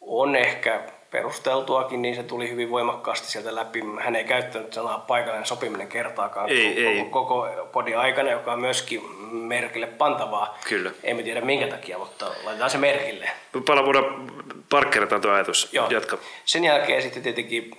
on 0.00 0.36
ehkä 0.36 0.80
perusteltuakin, 1.10 2.02
niin 2.02 2.16
se 2.16 2.22
tuli 2.22 2.50
hyvin 2.50 2.70
voimakkaasti 2.70 3.28
sieltä 3.28 3.54
läpi. 3.54 3.82
Hän 4.00 4.16
ei 4.16 4.24
käyttänyt 4.24 4.72
sanaa 4.72 4.98
paikallinen 4.98 5.46
sopiminen 5.46 5.88
kertaakaan 5.88 6.48
ei, 6.50 7.04
koko, 7.10 7.46
ei. 7.46 7.54
koko 7.54 7.68
podin 7.72 7.98
aikana, 7.98 8.30
joka 8.30 8.52
on 8.52 8.60
myöskin 8.60 9.02
merkille 9.30 9.86
pantavaa. 9.86 10.58
Kyllä. 10.68 10.90
Emme 11.02 11.22
tiedä 11.22 11.40
minkä 11.40 11.66
takia, 11.66 11.98
mutta 11.98 12.26
laitetaan 12.44 12.70
se 12.70 12.78
merkille. 12.78 13.30
Pala 13.66 13.84
voidaan 13.84 14.32
parkkeerata 14.70 15.20
tuo 15.20 15.30
ajatus. 15.30 15.68
Joo. 15.72 15.90
Jatka. 15.90 16.18
Sen 16.44 16.64
jälkeen 16.64 17.02
sitten 17.02 17.22
tietenkin 17.22 17.78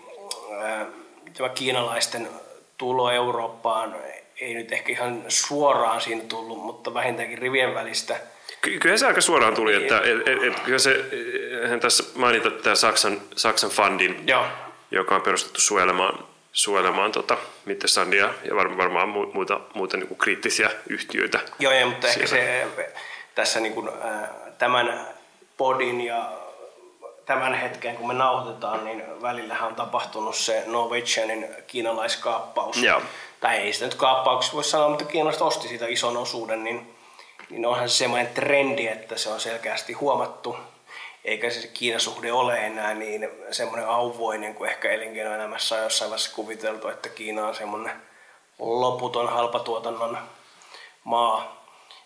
äh, 0.64 0.88
tämä 1.34 1.50
kiinalaisten 1.50 2.30
tulo 2.78 3.12
Eurooppaan 3.12 3.96
ei 4.42 4.54
nyt 4.54 4.72
ehkä 4.72 4.92
ihan 4.92 5.24
suoraan 5.28 6.02
siinä 6.02 6.22
tullut, 6.30 6.64
mutta 6.64 6.94
vähintäänkin 6.94 7.38
rivien 7.38 7.76
välistä. 7.76 8.16
Ky- 8.62 8.80
kyllä 8.80 8.98
se 8.98 9.08
aika 9.08 9.22
suoraan 9.22 9.56
tuli, 9.56 9.72
niin. 9.72 9.82
että 9.82 9.98
et, 9.98 10.28
et, 10.28 10.44
et, 10.44 10.60
kyllä 10.60 10.80
se, 10.80 11.06
hän 11.70 11.80
tässä 11.80 12.04
mainita 12.16 12.52
tämä 12.52 12.76
Saksan, 12.76 13.22
Saksan 13.36 13.70
fundin, 13.70 14.24
Joo. 14.28 14.46
joka 14.92 15.16
on 15.16 15.22
perustettu 15.22 15.62
suojelemaan, 15.62 16.28
suojelemaan 16.52 17.12
tota, 17.12 17.38
Mittelstandia 17.66 18.34
ja 18.44 18.56
varmaan 18.56 19.10
muita, 19.10 19.60
muita 19.74 19.98
niin 19.98 20.08
kuin 20.08 20.18
kriittisiä 20.18 20.70
yhtiöitä. 20.90 21.40
Joo, 21.60 21.74
ja, 21.74 21.86
mutta 21.86 22.08
siellä. 22.08 22.24
ehkä 22.24 22.76
se 22.76 22.92
tässä 23.36 23.60
niin 23.60 23.74
kuin, 23.74 23.90
äh, 23.90 24.30
tämän 24.58 25.08
podin 25.58 26.02
ja 26.02 26.32
tämän 27.28 27.54
hetken, 27.54 27.96
kun 27.96 28.08
me 28.08 28.14
nauhoitetaan, 28.14 28.86
niin 28.86 29.22
välillähän 29.22 29.68
on 29.68 29.76
tapahtunut 29.76 30.36
se 30.36 30.64
Norwegianin 30.66 31.48
kiinalaiskaappaus. 31.68 32.84
Joo. 32.84 33.02
Tai 33.40 33.58
ei 33.58 33.74
sitä 33.74 33.86
nyt 33.86 33.96
kaappauksessa 33.96 34.56
voi 34.56 34.64
sanoa, 34.64 34.90
mutta 34.90 35.06
kiinalaiset 35.06 35.42
osti 35.42 35.68
siitä 35.68 35.88
ison 35.88 36.18
osuuden, 36.18 36.64
niin, 36.64 36.96
niin 37.50 37.66
onhan 37.66 37.90
se 37.90 37.96
semmoinen 37.96 38.34
trendi, 38.34 38.88
että 38.88 39.18
se 39.18 39.30
on 39.30 39.40
selkeästi 39.40 39.94
huomattu. 39.94 40.58
Eikä 41.26 41.50
se 41.50 41.68
Kiinasuhde 41.68 42.32
ole 42.32 42.66
enää 42.66 42.94
niin 42.94 43.30
semmoinen 43.52 43.90
auvoinen 43.90 44.56
kuin 44.56 44.70
ehkä 44.70 44.92
elinkeinoelämässä 44.92 45.76
on 45.76 45.84
jossain 45.84 46.10
vaiheessa 46.10 46.36
kuviteltu, 46.36 46.88
että 46.88 47.10
Kiina 47.10 47.48
on 47.48 47.56
semmoinen 47.56 47.92
loputon 48.60 49.30
halpatuotannon 49.30 50.18
maa. 51.04 51.66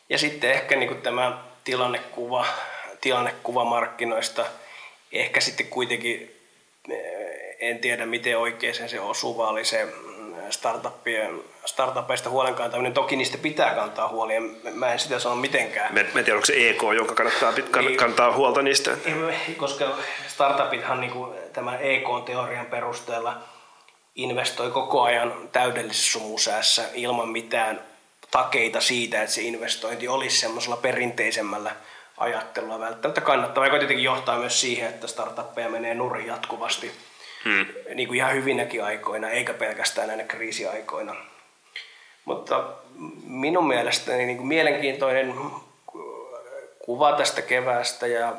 Ja 0.10 0.18
sitten 0.18 0.52
ehkä 0.52 0.76
niin 0.76 0.90
kuin 0.90 1.02
tämä 1.02 1.38
tilannekuva, 1.64 2.46
tilannekuva 3.02 3.66
markkinoista– 3.66 4.46
ehkä 5.12 5.41
sitten 5.41 5.67
kuitenkin 5.67 6.36
eh, 6.89 7.58
en 7.60 7.80
tiedä 7.80 8.06
miten 8.06 8.38
oikein 8.38 8.76
se 8.89 9.00
osuva 9.00 9.50
oli 9.50 9.65
se 9.65 9.86
mm, 9.86 10.34
startuppien, 10.50 11.41
startupeista 11.65 12.30
huolen 12.30 12.56
kantaminen. 12.56 12.93
Toki 12.93 13.15
niistä 13.15 13.38
pitää 13.38 13.76
kantaa 13.76 14.08
huoli, 14.08 14.39
mä 14.74 14.93
en 14.93 15.00
sitä 15.00 15.19
sano 15.19 15.36
mitenkään. 15.36 15.93
Mä 15.93 16.00
en 16.00 16.08
tiedä, 16.13 16.34
onko 16.34 16.45
se 16.45 16.69
EK, 16.69 16.82
jonka 16.95 17.15
kannattaa 17.15 17.52
niin, 17.52 17.97
kantaa 17.97 18.34
huolta 18.34 18.62
niistä. 18.62 18.97
Koska 19.58 19.97
startupithan 20.28 21.02
niin 21.02 21.12
kuin 21.12 21.34
tämän 21.54 21.78
EK-teorian 21.82 22.65
perusteella 22.65 23.38
investoi 24.15 24.71
koko 24.71 25.02
ajan 25.02 25.50
täydellisessä 25.52 26.12
sumusäässä 26.12 26.84
ilman 26.93 27.30
mitään 27.30 27.82
takeita 28.32 28.82
siitä, 28.82 29.21
että 29.21 29.36
se 29.36 29.41
investointi 29.41 30.08
olisi 30.08 30.38
semmoisella 30.38 30.78
perinteisemmällä– 30.78 31.76
ajattelua 32.17 32.80
välttämättä 32.80 33.21
kannattavaa, 33.21 33.67
joka 33.67 33.80
tietenkin 33.80 34.06
johtaa 34.06 34.39
myös 34.39 34.62
siihen, 34.62 34.89
että 34.89 35.08
startuppeja 35.08 35.69
menee 35.69 35.93
nurin 35.93 36.28
jatkuvasti 36.28 36.91
hmm. 37.45 37.65
niin 37.95 38.08
kuin 38.08 38.17
ihan 38.17 38.34
hyvinäkin 38.34 38.84
aikoina, 38.84 39.30
eikä 39.30 39.54
pelkästään 39.54 40.08
näinä 40.08 40.24
kriisiaikoina. 40.24 41.15
Mutta 42.26 42.63
minun 43.24 43.67
mielestäni 43.67 44.26
niin 44.26 44.38
kuin 44.38 44.47
mielenkiintoinen 44.47 45.36
kuva 46.86 47.13
tästä 47.13 47.41
keväästä 47.41 48.08
ja 48.08 48.36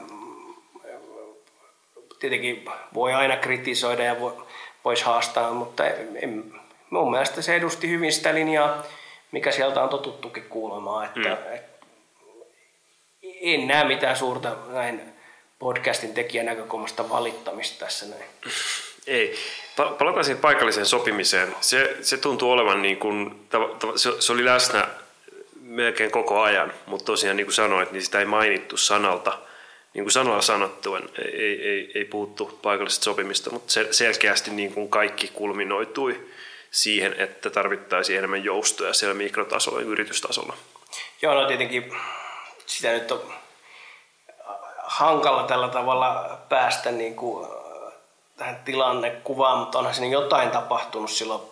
tietenkin 2.18 2.64
voi 2.94 3.12
aina 3.12 3.37
kritisoida 3.37 4.04
ja 4.04 4.16
voisi 4.85 5.04
haastaa, 5.04 5.50
mutta 5.50 5.87
en, 6.14 6.54
mun 6.90 7.11
mielestä 7.11 7.42
se 7.42 7.56
edusti 7.56 7.88
hyvin 7.88 8.12
sitä 8.12 8.35
linjaa, 8.35 8.82
mikä 9.32 9.52
sieltä 9.52 9.82
on 9.82 9.88
totuttukin 9.88 10.44
kuulemaan, 10.44 11.04
että, 11.04 11.37
hmm. 11.37 11.54
että 11.54 11.71
en 13.42 13.66
näe 13.68 13.85
mitään 13.85 14.16
suurta 14.16 14.57
näin 14.68 15.00
podcastin 15.59 16.14
tekijän 16.14 16.46
näkökulmasta 16.46 17.09
valittamista 17.09 17.85
tässä 17.85 18.07
näin. 18.07 18.24
Ei. 19.07 19.38
Palataan 19.76 20.24
siihen 20.24 20.40
paikalliseen 20.40 20.87
sopimiseen. 20.87 21.55
Se, 21.61 21.96
se 22.00 22.16
tuntuu 22.16 22.50
olevan 22.50 22.83
niin 22.83 22.96
kuin, 22.96 23.48
se, 23.96 24.11
se 24.18 24.33
oli 24.33 24.44
läsnä 24.44 24.88
melkein 25.61 26.11
koko 26.11 26.40
ajan, 26.40 26.72
mutta 26.87 27.05
tosiaan 27.05 27.37
niin 27.37 27.46
kuin 27.46 27.55
sanoit, 27.55 27.92
niin 27.92 28.02
sitä 28.02 28.18
ei 28.18 28.24
mainittu 28.24 28.76
sanalta. 28.76 29.38
Niin 29.94 30.05
kuin 30.05 30.12
sanalla 30.12 30.42
sanottuen, 30.42 31.09
ei, 31.18 31.68
ei, 31.68 31.92
ei 31.94 32.05
puhuttu 32.05 32.59
paikallisesta 32.62 33.05
sopimista, 33.05 33.50
mutta 33.50 33.72
selkeästi 33.90 34.50
niin 34.50 34.72
kuin 34.72 34.88
kaikki 34.88 35.31
kulminoitui 35.35 36.26
siihen, 36.70 37.14
että 37.18 37.50
tarvittaisiin 37.50 38.18
enemmän 38.18 38.44
joustoja 38.44 38.92
siellä 38.92 39.14
mikrotasolla 39.14 39.81
ja 39.81 39.87
yritystasolla. 39.87 40.57
Joo, 41.22 41.35
no 41.35 41.46
tietenkin 41.46 41.92
sitä 42.72 42.92
nyt 42.92 43.12
on 43.12 43.35
hankala 44.82 45.42
tällä 45.42 45.68
tavalla 45.68 46.38
päästä 46.48 46.90
niin 46.90 47.16
kuin 47.16 47.48
tähän 48.37 48.61
tilannekuvaan, 48.64 49.58
mutta 49.58 49.78
onhan 49.78 49.94
siinä 49.94 50.12
jotain 50.12 50.50
tapahtunut 50.50 51.11
silloin, 51.11 51.42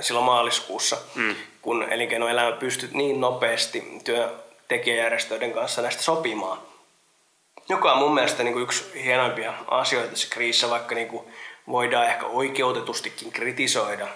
silloin 0.00 0.26
maaliskuussa, 0.26 0.96
mm. 1.14 1.34
kun 1.62 1.82
elinkeinoelämä 1.82 2.52
pystyt 2.52 2.92
niin 2.92 3.20
nopeasti 3.20 4.00
työntekijäjärjestöiden 4.04 5.52
kanssa 5.52 5.82
näistä 5.82 6.02
sopimaan. 6.02 6.58
Joka 7.68 7.92
on 7.92 7.98
mun 7.98 8.14
mielestä 8.14 8.42
niin 8.42 8.52
kuin 8.52 8.62
yksi 8.62 9.04
hienoimpia 9.04 9.54
asioita 9.68 10.10
tässä 10.10 10.28
kriisissä, 10.30 10.70
vaikka 10.70 10.94
niin 10.94 11.08
kuin 11.08 11.24
voidaan 11.68 12.06
ehkä 12.06 12.26
oikeutetustikin 12.26 13.32
kritisoida 13.32 14.08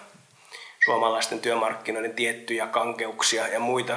suomalaisten 0.84 1.40
työmarkkinoiden 1.40 2.14
tiettyjä 2.14 2.66
kankeuksia 2.66 3.48
ja 3.48 3.61
muita. 3.61 3.96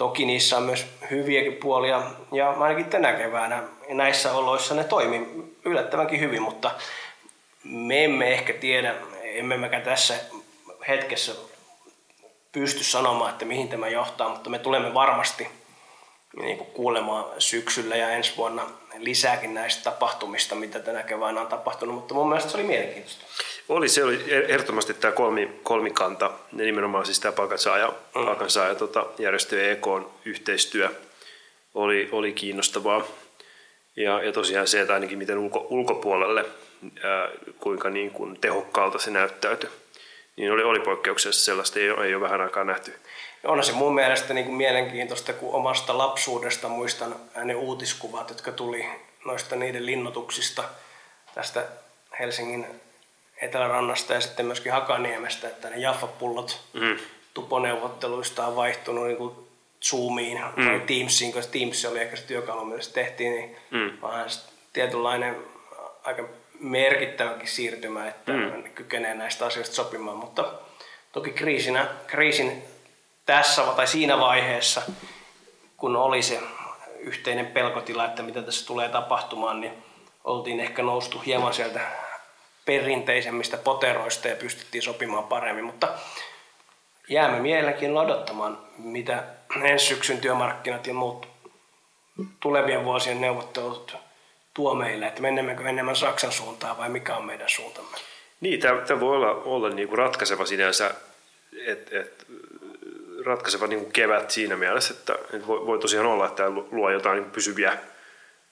Toki 0.00 0.24
niissä 0.24 0.56
on 0.56 0.62
myös 0.62 0.86
hyviäkin 1.10 1.56
puolia 1.56 2.02
ja 2.32 2.50
ainakin 2.50 2.84
tänä 2.86 3.12
keväänä 3.12 3.62
näissä 3.88 4.32
oloissa 4.32 4.74
ne 4.74 4.84
toimi 4.84 5.28
yllättävänkin 5.64 6.20
hyvin, 6.20 6.42
mutta 6.42 6.70
me 7.64 8.04
emme 8.04 8.32
ehkä 8.32 8.52
tiedä, 8.52 8.94
emme 9.22 9.56
mekään 9.56 9.82
tässä 9.82 10.14
hetkessä 10.88 11.32
pysty 12.52 12.84
sanomaan, 12.84 13.30
että 13.30 13.44
mihin 13.44 13.68
tämä 13.68 13.88
johtaa, 13.88 14.28
mutta 14.28 14.50
me 14.50 14.58
tulemme 14.58 14.94
varmasti 14.94 15.48
niin 16.36 16.58
kuin 16.58 16.70
kuulemaan 16.70 17.24
syksyllä 17.38 17.96
ja 17.96 18.10
ensi 18.10 18.32
vuonna 18.36 18.66
lisääkin 18.98 19.54
näistä 19.54 19.82
tapahtumista, 19.82 20.54
mitä 20.54 20.78
tänä 20.78 21.02
keväänä 21.02 21.40
on 21.40 21.46
tapahtunut, 21.46 21.94
mutta 21.94 22.14
mun 22.14 22.28
mielestä 22.28 22.50
se 22.50 22.56
oli 22.56 22.66
mielenkiintoista. 22.66 23.24
Oli, 23.68 23.88
se 23.88 24.04
oli 24.04 24.24
ehdottomasti 24.48 24.94
tämä 24.94 25.12
kolmi, 25.12 25.60
kolmikanta, 25.62 26.24
ja 26.56 26.64
nimenomaan 26.64 27.06
siis 27.06 27.20
tämä 27.20 27.32
palkansaaja, 27.32 27.88
mm. 27.88 28.24
palkansaaja 28.24 28.74
tota, 28.74 29.06
järjestö 29.18 29.70
EK 29.70 29.86
yhteistyö 30.24 30.90
oli, 31.74 32.08
oli 32.12 32.32
kiinnostavaa. 32.32 33.04
Ja, 33.96 34.22
ja 34.22 34.32
tosiaan 34.32 34.66
se, 34.66 34.80
että 34.80 34.94
ainakin 34.94 35.18
miten 35.18 35.38
ulko, 35.38 35.66
ulkopuolelle, 35.70 36.44
ää, 37.02 37.28
kuinka 37.60 37.90
niin 37.90 38.10
kuin 38.10 38.40
tehokkaalta 38.40 38.98
se 38.98 39.10
näyttäytyi, 39.10 39.70
niin 40.36 40.52
oli, 40.52 40.62
oli 40.62 40.80
poikkeuksessa 40.80 41.44
sellaista, 41.44 41.78
ei 41.78 41.90
ole, 41.90 42.06
ei 42.06 42.14
ole 42.14 42.22
vähän 42.22 42.40
aikaa 42.40 42.64
nähty. 42.64 42.94
On 43.44 43.64
se 43.64 43.72
mun 43.72 43.94
mielestä 43.94 44.34
niin 44.34 44.46
kuin 44.46 44.56
mielenkiintoista, 44.56 45.32
kun 45.32 45.54
omasta 45.54 45.98
lapsuudesta 45.98 46.68
muistan 46.68 47.16
ne 47.44 47.54
uutiskuvat, 47.54 48.28
jotka 48.28 48.52
tuli 48.52 48.86
noista 49.24 49.56
niiden 49.56 49.86
linnoituksista 49.86 50.64
tästä 51.34 51.66
Helsingin 52.18 52.66
Etelärannasta 53.42 54.14
ja 54.14 54.20
sitten 54.20 54.46
myöskin 54.46 54.72
Hakaniemestä, 54.72 55.48
että 55.48 55.70
ne 55.70 55.76
Jaffa-pullot 55.76 56.60
mm. 56.72 56.98
tuponeuvotteluista 57.34 58.46
on 58.46 58.56
vaihtunut 58.56 59.06
niin 59.06 59.16
kuin 59.16 59.34
Zoomiin 59.84 60.40
mm. 60.56 60.66
tai 60.66 60.80
Teamsiin, 60.80 61.32
koska 61.32 61.52
Teams 61.52 61.84
oli 61.84 62.00
ehkä 62.00 62.16
se 62.16 62.22
työkalu, 62.22 62.64
millä 62.64 62.82
se 62.82 62.92
tehtiin, 62.92 63.32
niin 63.32 63.56
mm. 63.70 63.90
vaan 64.02 64.30
tietynlainen 64.72 65.36
aika 66.02 66.24
merkittäväkin 66.60 67.48
siirtymä, 67.48 68.08
että 68.08 68.32
mm. 68.32 68.62
kykenee 68.74 69.14
näistä 69.14 69.46
asioista 69.46 69.74
sopimaan, 69.74 70.16
mutta 70.16 70.52
toki 71.12 71.30
kriisinä, 71.30 71.88
kriisin 72.06 72.62
tässä 73.30 73.62
tai 73.62 73.86
siinä 73.86 74.18
vaiheessa, 74.18 74.82
kun 75.76 75.96
oli 75.96 76.22
se 76.22 76.40
yhteinen 76.98 77.46
pelkotila, 77.46 78.04
että 78.04 78.22
mitä 78.22 78.42
tässä 78.42 78.66
tulee 78.66 78.88
tapahtumaan, 78.88 79.60
niin 79.60 79.72
oltiin 80.24 80.60
ehkä 80.60 80.82
noustu 80.82 81.18
hieman 81.18 81.54
sieltä 81.54 81.80
perinteisemmistä 82.64 83.56
poteroista 83.56 84.28
ja 84.28 84.36
pystyttiin 84.36 84.82
sopimaan 84.82 85.24
paremmin, 85.24 85.64
mutta 85.64 85.88
jäämme 87.08 87.40
mielenkiinnolla 87.40 88.02
odottamaan, 88.02 88.58
mitä 88.78 89.24
ensi 89.62 89.86
syksyn 89.86 90.18
työmarkkinat 90.18 90.86
ja 90.86 90.94
muut 90.94 91.28
tulevien 92.40 92.84
vuosien 92.84 93.20
neuvottelut 93.20 93.96
tuo 94.54 94.74
meille, 94.74 95.06
että 95.06 95.22
menemmekö 95.22 95.68
enemmän 95.68 95.96
Saksan 95.96 96.32
suuntaan 96.32 96.78
vai 96.78 96.88
mikä 96.88 97.16
on 97.16 97.24
meidän 97.24 97.48
suuntamme. 97.48 97.96
Niin, 98.40 98.60
tämä 98.60 99.00
voi 99.00 99.16
olla, 99.16 99.30
olla 99.30 99.68
niin 99.68 99.88
kuin 99.88 99.98
ratkaiseva 99.98 100.46
sinänsä, 100.46 100.94
että 101.66 102.00
et, 102.00 102.26
ratkaiseva 103.24 103.66
niin 103.66 103.80
kuin 103.80 103.92
kevät 103.92 104.30
siinä 104.30 104.56
mielessä, 104.56 104.94
että, 104.94 105.18
voi, 105.46 105.66
voi 105.66 105.78
tosiaan 105.78 106.06
olla, 106.06 106.26
että 106.26 106.36
tämä 106.36 106.62
luo 106.70 106.90
jotain 106.90 107.22
niin 107.22 107.30
pysyviä 107.30 107.78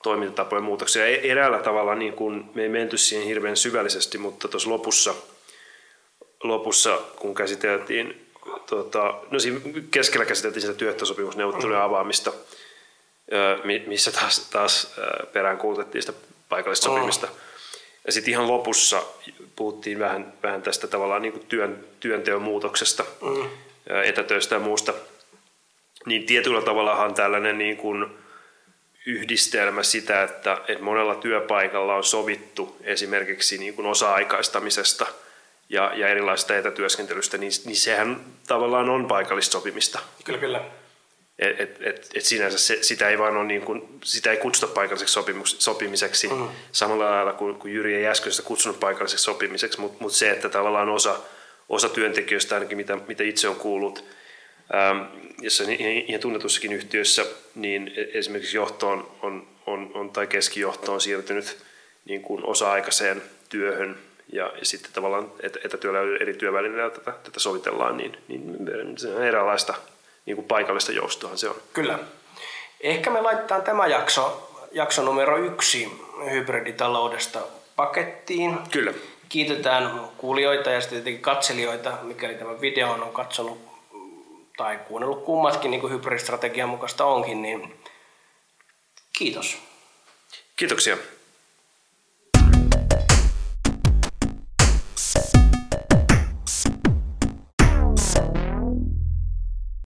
toimintatapojen 0.03 0.65
muutoksia. 0.65 1.07
Eräällä 1.07 1.59
tavalla 1.59 1.95
niin 1.95 2.13
kuin, 2.13 2.51
me 2.55 2.63
ei 2.63 2.69
menty 2.69 2.99
siihen 2.99 3.27
hirveän 3.27 3.57
syvällisesti, 3.57 4.19
mutta 4.19 4.49
tuossa 4.49 4.71
lopussa, 4.71 5.15
lopussa 6.43 6.99
kun 7.17 7.35
käsiteltiin, 7.35 8.27
tota, 8.67 9.15
no 9.31 9.39
siinä 9.39 9.61
keskellä 9.91 10.27
käsiteltiin 10.27 10.61
sitä 10.61 10.75
työehtosopimusneuvottelujen 10.75 11.83
avaamista, 11.83 12.33
missä 13.87 14.13
taas, 14.13 14.49
taas 14.51 14.95
perään 15.33 15.59
kuulutettiin 15.59 16.03
sitä 16.03 16.19
paikallista 16.49 16.85
sopimista. 16.85 17.27
Oh. 17.27 17.37
Ja 18.07 18.13
sitten 18.13 18.33
ihan 18.33 18.49
lopussa 18.49 19.03
puhuttiin 19.57 19.99
vähän, 19.99 20.33
vähän 20.43 20.63
tästä 20.63 20.87
tavallaan 20.87 21.23
niin 21.23 21.33
kuin 21.33 21.47
työn, 21.47 21.85
työnteon 22.01 22.43
muutoksesta, 22.43 23.05
mm. 23.23 23.49
Etätöistä 24.05 24.55
ja 24.55 24.59
muusta. 24.59 24.95
Niin 26.07 26.27
tietyllä 26.27 26.63
tavallahan 26.63 27.15
tällainen 27.15 27.59
niin 27.59 27.77
kuin, 27.77 28.07
yhdistelmä 29.09 29.83
sitä, 29.83 30.23
että, 30.23 30.61
että 30.69 30.85
monella 30.85 31.15
työpaikalla 31.15 31.95
on 31.95 32.05
sovittu 32.05 32.77
esimerkiksi 32.81 33.59
niin 33.59 33.75
kuin 33.75 33.87
osa-aikaistamisesta 33.87 35.07
ja, 35.69 35.93
ja 35.95 36.09
erilaisista 36.09 36.57
etätyöskentelystä, 36.57 37.39
niin, 37.39 37.53
niin 37.65 37.77
sehän 37.77 38.21
tavallaan 38.47 38.91
on 38.91 39.07
paikallista 39.07 39.53
sopimista. 39.53 39.99
Kyllä, 40.25 40.39
kyllä. 40.39 40.61
Et, 41.39 41.61
et, 41.61 41.77
et, 41.81 42.09
et 42.15 42.25
sinänsä 42.25 42.59
se, 42.59 42.83
sitä 42.83 43.09
ei 43.09 43.19
vaan 43.19 43.37
ole 43.37 43.45
niin 43.45 43.63
kuin, 43.63 43.89
sitä 44.05 44.31
ei 44.31 44.37
kutsuta 44.37 44.75
paikalliseksi 44.75 45.21
sopimiseksi 45.59 46.29
mm. 46.29 46.49
samalla 46.73 47.11
lailla 47.11 47.33
kuin, 47.33 47.55
kuin 47.55 47.75
Jyri 47.75 47.95
ei 47.95 48.07
äsken 48.07 48.33
sitä 48.33 48.47
kutsunut 48.47 48.81
paikalliseksi 48.81 49.25
sopimiseksi, 49.25 49.81
mutta 49.81 49.97
mut 50.01 50.13
se, 50.13 50.31
että 50.31 50.49
tavallaan 50.49 50.89
osa, 50.89 51.17
osa 51.69 51.89
työntekijöistä 51.89 52.55
ainakin 52.55 52.77
mitä, 52.77 52.99
mitä 53.09 53.25
itse 53.25 53.49
on 53.49 53.57
kuullut, 53.57 54.05
ähm, 54.75 54.99
jossa 55.41 55.65
ihan 56.07 56.21
tunnetussakin 56.21 56.73
yhtiössä, 56.73 57.27
niin 57.55 57.93
e, 57.97 58.19
esimerkiksi 58.19 58.57
johtoon 58.57 59.11
on, 59.23 59.47
on, 59.67 59.91
on, 59.95 60.11
tai 60.11 60.27
keskijohto 60.27 60.93
on 60.93 61.01
siirtynyt 61.01 61.57
niin 62.05 62.23
kuin 62.23 62.45
osa-aikaiseen 62.45 63.23
työhön 63.49 63.99
ja, 64.33 64.53
ja 64.59 64.65
sitten 64.65 64.93
tavallaan 64.93 65.33
etätyöllä 65.65 66.17
eri 66.21 66.35
työvälineillä 66.35 66.91
tätä, 66.91 67.13
tätä 67.13 67.41
sovitellaan, 67.41 67.97
niin, 67.97 68.19
niin 68.29 68.99
se 68.99 69.09
on 69.09 69.25
eräänlaista 69.25 69.75
niin 70.27 70.37
kuin 70.37 70.49
paikallista 70.49 70.93
joustoa 70.93 71.37
se 71.37 71.49
on. 71.49 71.57
Kyllä. 71.73 71.99
Ehkä 72.81 73.11
me 73.11 73.21
laitetaan 73.21 73.63
tämä 73.63 73.87
jakso, 73.87 74.51
jakso 74.73 75.03
numero 75.03 75.39
yksi 75.39 75.89
hybriditaloudesta 76.31 77.41
pakettiin. 77.77 78.59
Kyllä. 78.71 78.93
Kiitetään 79.29 80.01
kuulijoita 80.17 80.71
ja 80.71 80.81
sitten 80.81 80.97
tietenkin 80.99 81.23
katselijoita, 81.23 81.99
mikäli 82.03 82.35
tämä 82.35 82.61
video 82.61 82.91
on 82.91 83.13
katsonut 83.13 83.59
tai 84.57 84.79
kuunnellut 84.89 85.25
kummatkin 85.25 85.71
niin 85.71 85.81
kuin 85.81 85.93
hybridistrategian 85.93 86.69
mukaista 86.69 87.05
onkin, 87.05 87.43
niin 87.43 87.81
kiitos. 89.19 89.59
Kiitoksia. 90.57 90.97